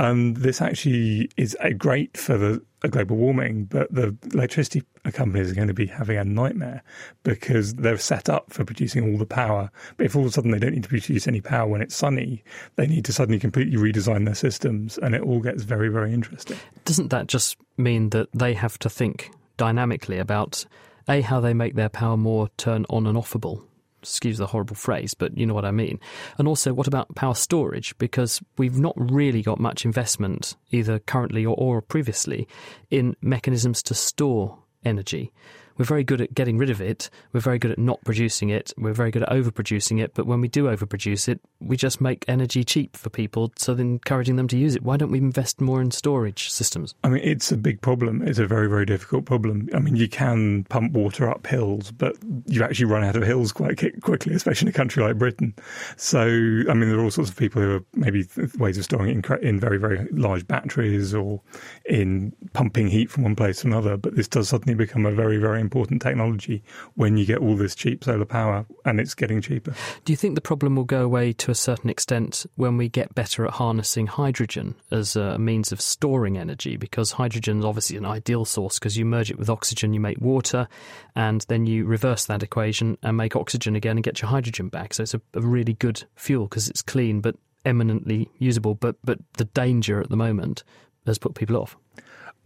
[0.00, 4.82] And this actually is great for the global warming, but the electricity
[5.12, 6.82] companies are going to be having a nightmare
[7.22, 9.70] because they're set up for producing all the power.
[9.98, 11.94] But if all of a sudden they don't need to produce any power when it's
[11.94, 12.42] sunny,
[12.76, 16.56] they need to suddenly completely redesign their systems, and it all gets very, very interesting.
[16.86, 20.64] Doesn't that just mean that they have to think dynamically about
[21.10, 23.64] A, how they make their power more turn on and offable?
[24.02, 26.00] Excuse the horrible phrase, but you know what I mean.
[26.38, 27.96] And also, what about power storage?
[27.98, 32.48] Because we've not really got much investment, either currently or, or previously,
[32.90, 35.32] in mechanisms to store energy.
[35.80, 37.08] We're very good at getting rid of it.
[37.32, 38.70] We're very good at not producing it.
[38.76, 40.12] We're very good at overproducing it.
[40.12, 43.92] But when we do overproduce it, we just make energy cheap for people, so then
[43.92, 44.82] encouraging them to use it.
[44.82, 46.94] Why don't we invest more in storage systems?
[47.02, 48.20] I mean, it's a big problem.
[48.20, 49.70] It's a very, very difficult problem.
[49.72, 52.14] I mean, you can pump water up hills, but
[52.44, 55.54] you actually run out of hills quite quickly, especially in a country like Britain.
[55.96, 58.28] So, I mean, there are all sorts of people who are maybe
[58.58, 61.40] ways of storing it in, in very, very large batteries or
[61.86, 63.96] in pumping heat from one place to another.
[63.96, 66.64] But this does suddenly become a very, very important technology
[66.94, 69.72] when you get all this cheap solar power and it's getting cheaper.
[70.04, 73.14] Do you think the problem will go away to a certain extent when we get
[73.14, 76.76] better at harnessing hydrogen as a means of storing energy?
[76.76, 80.20] Because hydrogen is obviously an ideal source because you merge it with oxygen, you make
[80.20, 80.66] water,
[81.14, 84.94] and then you reverse that equation and make oxygen again and get your hydrogen back.
[84.94, 88.74] So it's a, a really good fuel because it's clean but eminently usable.
[88.74, 90.64] But but the danger at the moment
[91.06, 91.76] has put people off.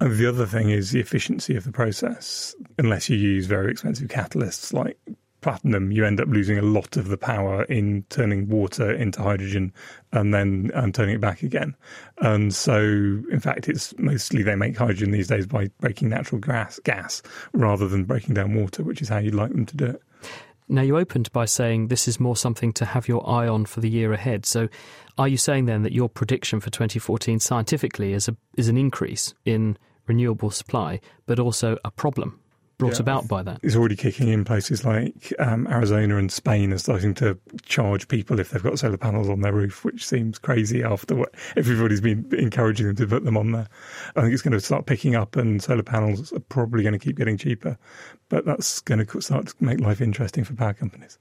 [0.00, 2.54] And the other thing is the efficiency of the process.
[2.78, 4.98] Unless you use very expensive catalysts like
[5.40, 9.72] platinum, you end up losing a lot of the power in turning water into hydrogen
[10.12, 11.76] and then um, turning it back again.
[12.18, 16.80] And so, in fact, it's mostly they make hydrogen these days by breaking natural gas,
[16.80, 17.22] gas
[17.52, 20.02] rather than breaking down water, which is how you'd like them to do it.
[20.68, 23.80] Now, you opened by saying this is more something to have your eye on for
[23.80, 24.46] the year ahead.
[24.46, 24.68] So,
[25.18, 29.34] are you saying then that your prediction for 2014 scientifically is, a, is an increase
[29.44, 32.40] in renewable supply, but also a problem
[32.78, 33.60] brought yeah, about by that?
[33.62, 38.40] It's already kicking in places like um, Arizona and Spain are starting to charge people
[38.40, 42.28] if they've got solar panels on their roof, which seems crazy after what everybody's been
[42.32, 43.68] encouraging them to put them on there.
[44.16, 46.98] I think it's going to start picking up, and solar panels are probably going to
[46.98, 47.78] keep getting cheaper,
[48.28, 51.18] but that's going to start to make life interesting for power companies.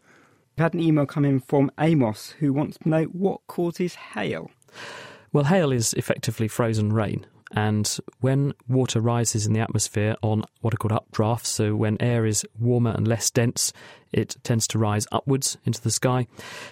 [0.56, 4.52] We've had an email come in from Amos who wants to know what causes hail.
[5.32, 7.26] Well, hail is effectively frozen rain.
[7.56, 12.26] And when water rises in the atmosphere on what are called updrafts, so when air
[12.26, 13.72] is warmer and less dense,
[14.12, 16.28] it tends to rise upwards into the sky.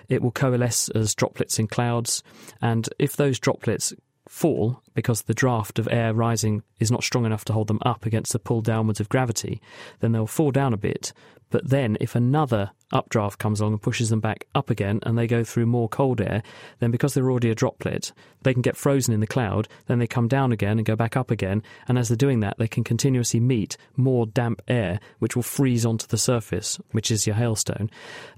[0.10, 2.24] It will coalesce as droplets in clouds.
[2.62, 3.94] And if those droplets
[4.28, 8.06] fall because the draft of air rising is not strong enough to hold them up
[8.06, 9.62] against the pull downwards of gravity,
[10.00, 11.14] then they'll fall down a bit.
[11.52, 15.28] But then, if another updraft comes along and pushes them back up again and they
[15.28, 16.42] go through more cold air,
[16.80, 20.08] then because they're already a droplet, they can get frozen in the cloud, then they
[20.08, 21.62] come down again and go back up again.
[21.88, 25.86] And as they're doing that, they can continuously meet more damp air, which will freeze
[25.86, 27.90] onto the surface, which is your hailstone.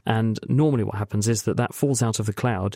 [0.05, 2.75] And normally, what happens is that that falls out of the cloud,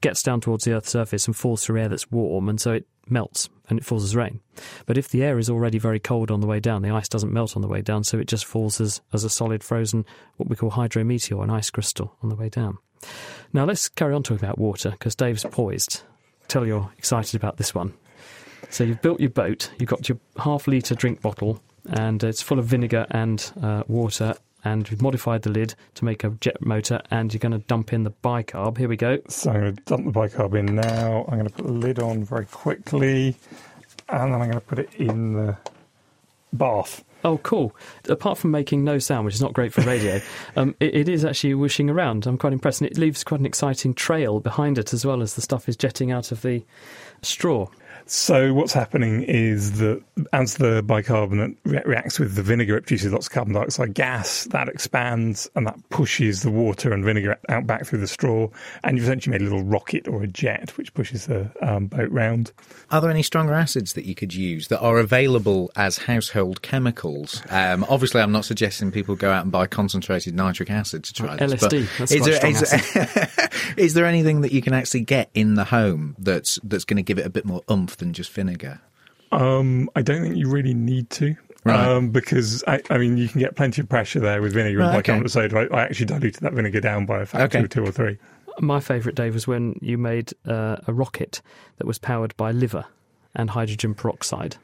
[0.00, 2.86] gets down towards the Earth's surface and falls through air that's warm, and so it
[3.08, 4.40] melts and it falls as rain.
[4.86, 7.32] But if the air is already very cold on the way down, the ice doesn't
[7.32, 10.04] melt on the way down, so it just falls as, as a solid frozen,
[10.36, 12.78] what we call hydrometeor, an ice crystal on the way down.
[13.52, 16.02] Now let's carry on talking about water, because Dave's poised.
[16.48, 17.94] Tell you're excited about this one.
[18.70, 22.58] So you've built your boat, you've got your half litre drink bottle, and it's full
[22.58, 24.34] of vinegar and uh, water,
[24.66, 27.92] and we've modified the lid to make a jet motor, and you're going to dump
[27.92, 28.78] in the bicarb.
[28.78, 29.18] Here we go.
[29.28, 31.24] So I'm going to dump the bicarb in now.
[31.28, 33.36] I'm going to put the lid on very quickly,
[34.08, 35.56] and then I'm going to put it in the
[36.52, 37.04] bath.
[37.24, 37.76] Oh, cool.
[38.08, 40.20] Apart from making no sound, which is not great for radio,
[40.56, 42.26] um, it, it is actually whooshing around.
[42.26, 42.80] I'm quite impressed.
[42.80, 45.76] And it leaves quite an exciting trail behind it as well as the stuff is
[45.76, 46.64] jetting out of the
[47.22, 47.68] straw.
[48.08, 50.00] So what's happening is that
[50.32, 54.44] as the bicarbonate re- reacts with the vinegar, it produces lots of carbon dioxide gas.
[54.52, 58.48] That expands and that pushes the water and vinegar out back through the straw,
[58.84, 62.10] and you've essentially made a little rocket or a jet which pushes the um, boat
[62.12, 62.52] round.
[62.92, 67.42] Are there any stronger acids that you could use that are available as household chemicals?
[67.50, 71.36] Um, obviously, I'm not suggesting people go out and buy concentrated nitric acid to try
[71.36, 71.54] this.
[71.54, 71.98] LSD.
[71.98, 75.64] That's is, there, is, there, is there anything that you can actually get in the
[75.64, 77.62] home that's that's going to give it a bit more
[77.96, 77.98] umph?
[77.98, 78.80] than just vinegar?
[79.32, 81.36] Um, I don't think you really need to.
[81.64, 81.88] Right.
[81.88, 84.86] Um, because I, I, mean, you can get plenty of pressure there with vinegar right,
[84.86, 85.48] and bicarbonate okay.
[85.48, 85.68] soda.
[85.72, 87.64] I, I, actually diluted that vinegar down by a factor okay.
[87.64, 88.18] of two or three.
[88.60, 91.42] My favourite, Dave, was when you made uh, a rocket
[91.78, 92.84] that was powered by liver
[93.34, 94.56] and hydrogen peroxide.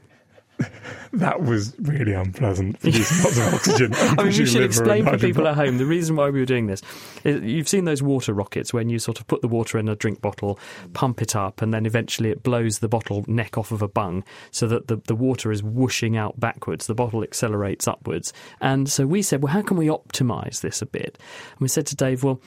[1.12, 3.94] that was really unpleasant, producing lots of oxygen.
[4.18, 6.66] I mean, you should explain for people at home the reason why we were doing
[6.66, 6.82] this.
[7.24, 9.96] Is you've seen those water rockets when you sort of put the water in a
[9.96, 10.58] drink bottle,
[10.92, 14.24] pump it up, and then eventually it blows the bottle neck off of a bung
[14.50, 16.86] so that the, the water is whooshing out backwards.
[16.86, 18.32] The bottle accelerates upwards.
[18.60, 21.18] And so we said, well, how can we optimize this a bit?
[21.52, 22.40] And we said to Dave, well,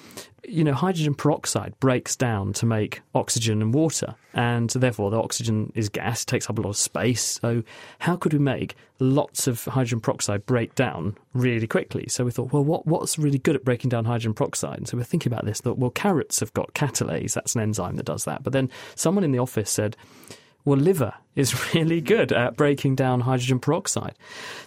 [0.47, 5.71] you know, hydrogen peroxide breaks down to make oxygen and water, and therefore the oxygen
[5.75, 7.39] is gas, takes up a lot of space.
[7.41, 7.63] So,
[7.99, 12.05] how could we make lots of hydrogen peroxide break down really quickly?
[12.09, 14.77] So we thought, well, what, what's really good at breaking down hydrogen peroxide?
[14.77, 15.61] And so we're thinking about this.
[15.61, 17.33] Thought, well, carrots have got catalase.
[17.33, 18.43] That's an enzyme that does that.
[18.43, 19.95] But then someone in the office said,
[20.65, 24.15] Well, liver is really good at breaking down hydrogen peroxide.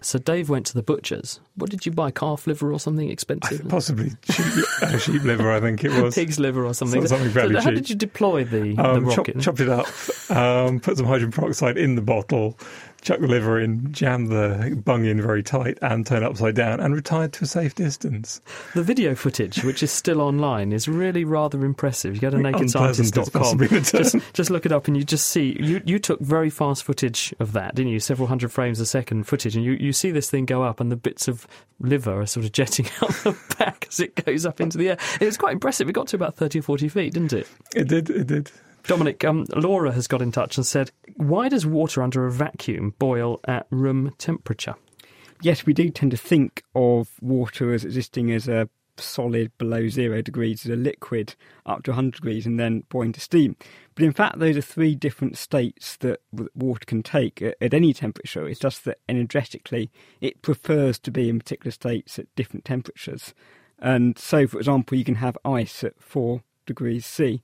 [0.01, 1.41] So Dave went to the butcher's.
[1.57, 2.11] What did you buy?
[2.13, 3.69] Calf liver or something expensive?
[3.69, 6.15] Possibly sheep, uh, sheep liver, I think it was.
[6.15, 7.05] Pig's liver or something.
[7.07, 7.79] Something fairly so how cheap.
[7.79, 9.41] did you deploy the, Um, the chop- rocket?
[9.41, 9.87] chopped it up,
[10.31, 12.57] um, put some hydrogen peroxide in the bottle,
[13.03, 16.95] chuck the liver in, jam the bung in very tight, and turn upside down, and
[16.95, 18.41] retired to a safe distance.
[18.75, 22.15] The video footage, which is still online, is really rather impressive.
[22.15, 24.03] You go to Unpleasant is nakedscientist.com, possibly the term.
[24.03, 27.35] just, just look it up and you just see, you, you took very fast footage
[27.39, 28.01] of that, didn't you?
[28.01, 30.91] Several hundred frames a second footage, and you, you see this thing go up and
[30.91, 31.47] the bits of
[31.81, 34.99] liver are sort of jetting out the back as it goes up into the air.
[35.21, 35.89] It was quite impressive.
[35.89, 37.49] It got to about 30 or 40 feet, didn't it?
[37.75, 38.51] It did, it did.
[38.89, 42.95] Dominic, um, Laura has got in touch and said, why does water under a vacuum
[42.99, 44.77] boil at room temperature?
[45.43, 50.23] Yes, we do tend to think of water as existing as a solid below zero
[50.23, 51.35] degrees, as a liquid
[51.67, 53.57] up to 100 degrees, and then boiling to steam.
[53.95, 56.23] But in fact, those are three different states that
[56.55, 58.49] water can take at, at any temperature.
[58.49, 59.91] It's just that energetically
[60.23, 63.35] it prefers to be in particular states at different temperatures.
[63.79, 67.43] And so, for example, you can have ice at 4 degrees C,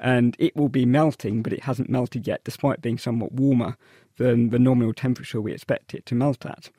[0.00, 3.76] and it will be melting, but it hasn't melted yet, despite being somewhat warmer
[4.16, 6.70] than the nominal temperature we expect it to melt at.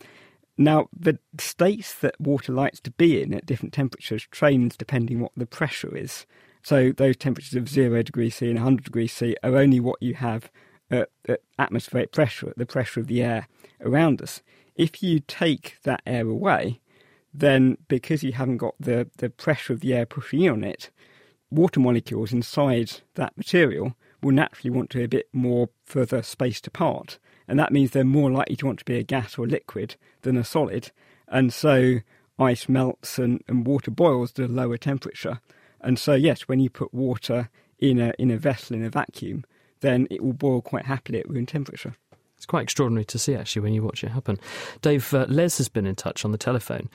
[0.58, 5.32] Now, the states that water likes to be in at different temperatures change depending what
[5.38, 6.26] the pressure is.
[6.64, 10.16] So those temperatures of 0 degrees C and 100 degrees C are only what you
[10.16, 10.52] have
[10.90, 13.48] at, at atmospheric pressure, at the pressure of the air
[13.82, 14.42] around us.
[14.76, 16.82] If you take that air away,
[17.34, 20.92] then because you haven't got the, the pressure of the air pushing in on it,
[21.52, 23.94] water molecules inside that material
[24.24, 27.20] will naturally want to be a bit more further spaced apart.
[27.48, 30.38] And that means they're more likely to want to be a gas or liquid than
[30.38, 30.92] a solid.
[31.28, 32.00] And so
[32.40, 35.42] ice melts and, and water boils to a lower temperature.
[35.82, 37.50] And so, yes, when you put water
[37.80, 39.44] in a, in a vessel in a vacuum,
[39.82, 41.96] then it will boil quite happily at room temperature.
[42.38, 44.40] It's quite extraordinary to see, actually, when you watch it happen.
[44.82, 46.90] Dave, uh, Les has been in touch on the telephone,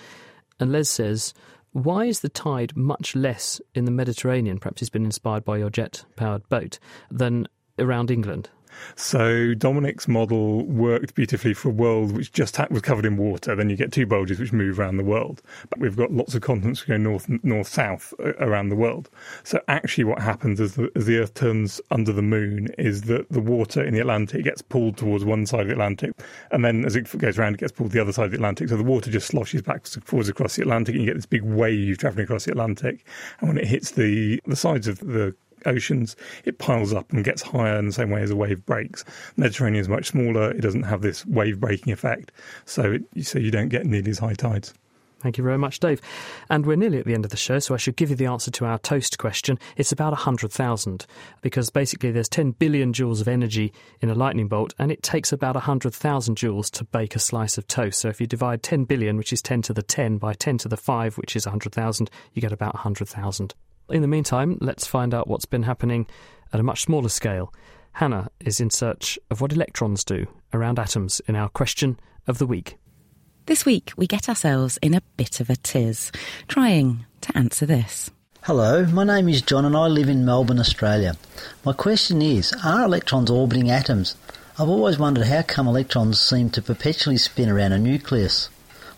[0.58, 1.34] and Les says,
[1.76, 4.58] Why is the tide much less in the Mediterranean?
[4.58, 6.78] Perhaps he's been inspired by your jet powered boat,
[7.10, 7.48] than
[7.78, 8.48] around England.
[8.94, 13.54] So Dominic's model worked beautifully for a world which just was covered in water.
[13.54, 15.42] Then you get two bulges which move around the world.
[15.68, 19.10] But we've got lots of continents which go north, north, south uh, around the world.
[19.44, 23.28] So actually, what happens as the, as the Earth turns under the moon is that
[23.30, 26.12] the water in the Atlantic gets pulled towards one side of the Atlantic,
[26.50, 28.68] and then as it goes around, it gets pulled the other side of the Atlantic.
[28.68, 31.42] So the water just sloshes and forwards across the Atlantic, and you get this big
[31.42, 33.04] wave traveling across the Atlantic.
[33.40, 37.42] And when it hits the the sides of the oceans, it piles up and gets
[37.42, 39.04] higher in the same way as a wave breaks.
[39.36, 42.32] Mediterranean is much smaller; it doesn't have this wave breaking effect,
[42.64, 44.74] so it, so you don't get nearly as high tides.
[45.20, 46.00] Thank you very much, Dave.
[46.50, 48.26] And we're nearly at the end of the show, so I should give you the
[48.26, 49.58] answer to our toast question.
[49.76, 51.06] It's about 100,000,
[51.40, 55.32] because basically there's 10 billion joules of energy in a lightning bolt, and it takes
[55.32, 58.00] about 100,000 joules to bake a slice of toast.
[58.00, 60.68] So if you divide 10 billion, which is 10 to the 10, by 10 to
[60.68, 63.54] the 5, which is 100,000, you get about 100,000.
[63.88, 66.06] In the meantime, let's find out what's been happening
[66.52, 67.52] at a much smaller scale.
[67.92, 72.46] Hannah is in search of what electrons do around atoms in our question of the
[72.46, 72.78] week.
[73.46, 76.10] This week, we get ourselves in a bit of a tiz,
[76.48, 78.10] trying to answer this.
[78.42, 81.16] Hello, my name is John and I live in Melbourne, Australia.
[81.64, 84.16] My question is Are electrons orbiting atoms?
[84.58, 88.48] I've always wondered how come electrons seem to perpetually spin around a nucleus.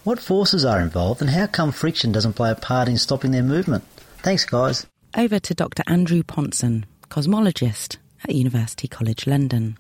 [0.03, 3.43] What forces are involved and how come friction doesn't play a part in stopping their
[3.43, 3.85] movement?
[4.19, 4.87] Thanks, guys.
[5.17, 5.83] Over to Dr.
[5.87, 9.79] Andrew Pontzen, cosmologist at University College London.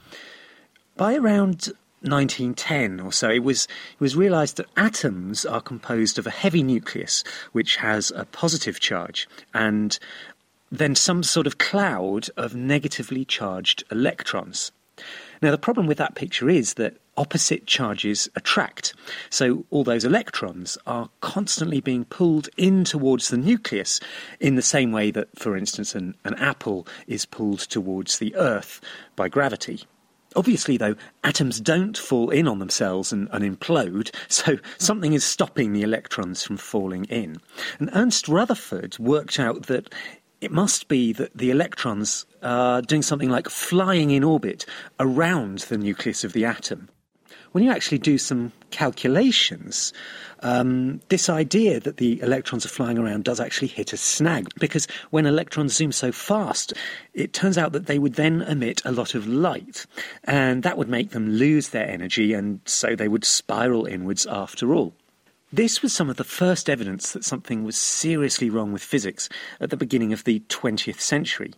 [0.96, 1.72] By around
[2.02, 6.62] 1910 or so, it was it was realised that atoms are composed of a heavy
[6.62, 9.98] nucleus which has a positive charge, and
[10.70, 14.70] then some sort of cloud of negatively charged electrons.
[15.42, 18.94] Now, the problem with that picture is that opposite charges attract.
[19.28, 24.00] So, all those electrons are constantly being pulled in towards the nucleus
[24.40, 28.80] in the same way that, for instance, an, an apple is pulled towards the Earth
[29.16, 29.82] by gravity.
[30.36, 30.94] Obviously, though,
[31.24, 36.42] atoms don't fall in on themselves and, and, implode, so something is stopping the electrons
[36.42, 37.38] from falling in.
[37.80, 39.92] And Ernest Rutherford worked out that
[40.40, 44.64] it must be that the electrons are doing something like flying in orbit
[45.00, 46.88] around the nucleus of the atom.
[47.52, 49.92] When you actually do some calculations,
[50.40, 54.86] um, this idea that the electrons are flying around does actually hit a snag because
[55.10, 56.74] when electrons zoom so fast,
[57.14, 59.86] it turns out that they would then emit a lot of light,
[60.24, 64.74] and that would make them lose their energy, and so they would spiral inwards after
[64.74, 64.92] all.
[65.50, 69.30] This was some of the first evidence that something was seriously wrong with physics
[69.60, 71.54] at the beginning of the 20th century.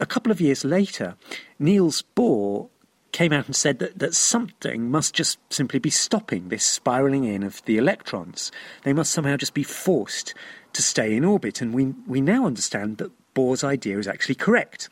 [0.00, 1.14] A couple of years later,
[1.58, 2.70] Niels Bohr
[3.14, 7.44] came out and said that, that something must just simply be stopping this spiraling in
[7.44, 8.50] of the electrons.
[8.82, 10.34] They must somehow just be forced
[10.72, 11.60] to stay in orbit.
[11.60, 14.88] And we, we now understand that Bohr's idea is actually correct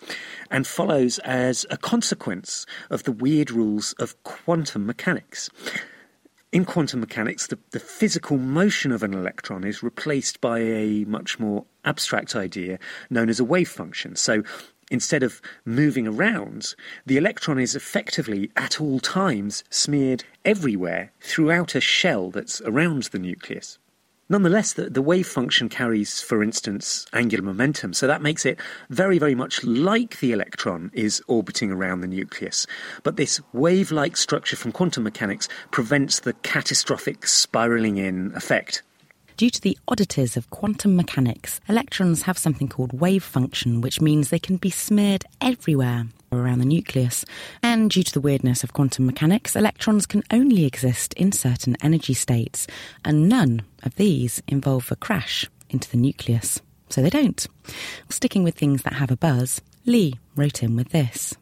[0.53, 5.51] and follows as a consequence of the weird rules of quantum mechanics.
[6.53, 11.41] In quantum mechanics, the, the physical motion of an electron is replaced by a much
[11.41, 12.79] more abstract idea
[13.11, 14.15] known as a wave function.
[14.15, 14.45] So
[14.93, 16.75] instead of moving around,
[17.07, 23.19] the electron is effectively at all times smeared everywhere throughout a shell that's around the
[23.19, 23.79] nucleus.
[24.29, 29.19] Nonetheless, the, the wave function carries, for instance, angular momentum, so that makes it very,
[29.19, 32.67] very much like the electron is orbiting around the nucleus.
[33.03, 38.83] But this wave like structure from quantum mechanics prevents the catastrophic spiraling in effect.
[39.43, 44.29] Due to the oddities of quantum mechanics, electrons have something called wave function, which means
[44.29, 47.25] they can be smeared everywhere around the nucleus.
[47.61, 52.15] And due to the weirdness of quantum mechanics, electrons can only exist in certain energy
[52.15, 52.69] states,
[53.05, 56.61] and none of these involve a crash into the nucleus.
[56.89, 57.45] So they don't.
[58.11, 61.35] Sticking with things that have a buzz, Lee wrote in with this.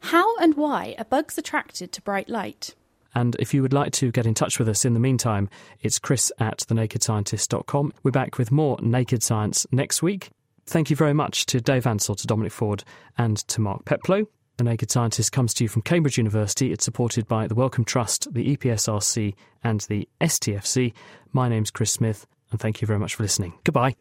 [0.00, 2.74] How and why are bugs attracted to bright light?
[3.14, 5.48] And if you would like to get in touch with us in the meantime,
[5.80, 7.92] it's chris at thenakedscientist.com.
[8.02, 10.30] We're back with more Naked Science next week.
[10.66, 12.84] Thank you very much to Dave Ansell, to Dominic Ford,
[13.16, 14.26] and to Mark Peplow.
[14.58, 16.72] The Naked Scientist comes to you from Cambridge University.
[16.72, 20.92] It's supported by the Wellcome Trust, the EPSRC, and the STFC.
[21.32, 23.54] My name's Chris Smith, and thank you very much for listening.
[23.64, 23.94] Goodbye.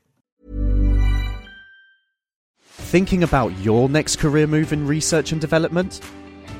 [2.60, 6.02] Thinking about your next career move in research and development?